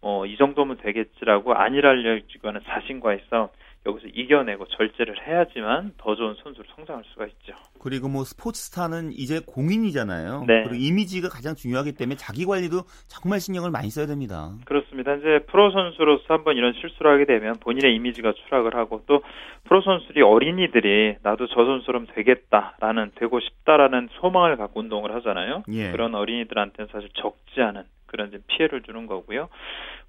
[0.00, 3.48] 뭐이 정도면 되겠지라고 안일하려고 하는 자신과의 싸움
[3.84, 7.54] 여기서 이겨내고 절제를 해야지만 더 좋은 선수로 성장할 수가 있죠.
[7.80, 10.44] 그리고 뭐 스포츠 스타는 이제 공인이잖아요.
[10.46, 10.62] 네.
[10.62, 14.52] 그리고 이미지가 가장 중요하기 때문에 자기 관리도 정말 신경을 많이 써야 됩니다.
[14.66, 15.14] 그렇습니다.
[15.14, 19.22] 이제 프로 선수로서 한번 이런 실수를 하게 되면 본인의 이미지가 추락을 하고 또
[19.64, 25.64] 프로 선수들이 어린이들이 나도 저 선수처럼 되겠다라는 되고 싶다라는 소망을 갖고 운동을 하잖아요.
[25.70, 25.90] 예.
[25.90, 29.48] 그런 어린이들한테는 사실 적지 않은 그런 이제 피해를 주는 거고요.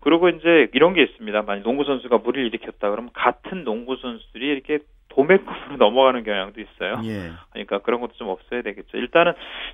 [0.01, 1.41] 그리고 이제 이런 게 있습니다.
[1.43, 4.80] 만약 농구 선수가 무리를 일으켰다 그러면 같은 농구 선수들이 이렇게
[5.10, 7.01] 도매급으로 넘어가는 경향도 있어요.
[7.06, 7.32] 예.
[7.51, 8.97] 그러니까 그런 것도 좀 없어야 되겠죠.
[8.97, 9.34] 일단은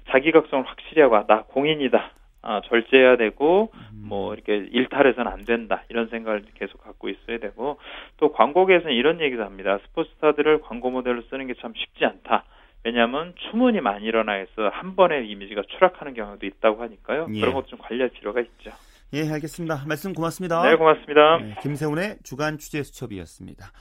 [0.10, 2.12] 자기각성을 확실히 하고 아, 나 공인이다.
[2.42, 3.72] 아, 절제해야 되고
[4.08, 5.84] 뭐 이렇게 일탈해서는 안 된다.
[5.90, 7.80] 이런 생각을 계속 갖고 있어야 되고
[8.18, 9.78] 또 광고계에서는 이런 얘기도 합니다.
[9.88, 12.46] 스포츠스타들을 광고 모델로 쓰는 게 참 쉽지 않다.
[12.84, 17.28] 왜냐하면 추문이 많이 일어나 있어 한 번에 이미지가 추락하는 경우도 있다고 하니까요.
[17.34, 17.40] 예.
[17.42, 18.72] 그런 것도 좀 관리할 필요가 있죠.
[19.14, 19.86] 예, 알겠습니다.
[19.88, 20.62] 말씀 고맙습니다.
[20.70, 21.40] 네, 고맙습니다.
[21.40, 23.72] 네, 김세훈의 주간 취재 수첩이었습니다.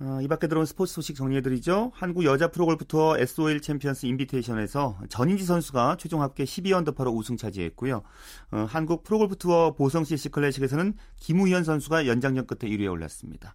[0.00, 1.92] 어, 이 밖에 들어온 스포츠 소식 정리해드리죠.
[1.94, 8.02] 한국 여자 프로골프 투어 SOL 챔피언스 인비테이션에서 전인지 선수가 최종 합계 12언더파로 우승 차지했고요.
[8.50, 13.54] 어, 한국 프로골프 투어 보성 CC 클래식에서는 김우현 선수가 연장전 끝에 1위에 올랐습니다.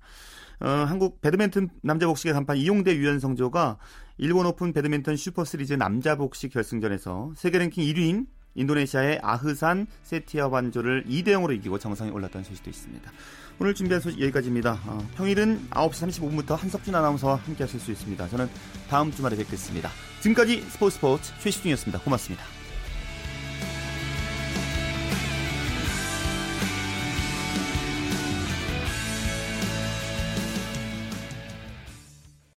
[0.60, 3.78] 어, 한국 배드민턴 남자 복식의 간판 이용대 유연성 조가
[4.18, 11.28] 일본 오픈 배드민턴 슈퍼시리즈 남자 복식 결승전에서 세계 랭킹 1위인 인도네시아의 아흐산 세티아완 조를 2대
[11.28, 13.12] 0으로 이기고 정상에 올랐다는 소식도 있습니다.
[13.60, 14.80] 오늘 준비한 소식 여기까지입니다.
[14.86, 18.28] 어, 평일은 9시 35분부터 한석준 아나운서와 함께 하실 수 있습니다.
[18.28, 18.50] 저는
[18.90, 19.90] 다음 주말에 뵙겠습니다.
[20.22, 22.00] 지금까지 스포츠 스포츠 최시중이었습니다.
[22.00, 22.57] 고맙습니다.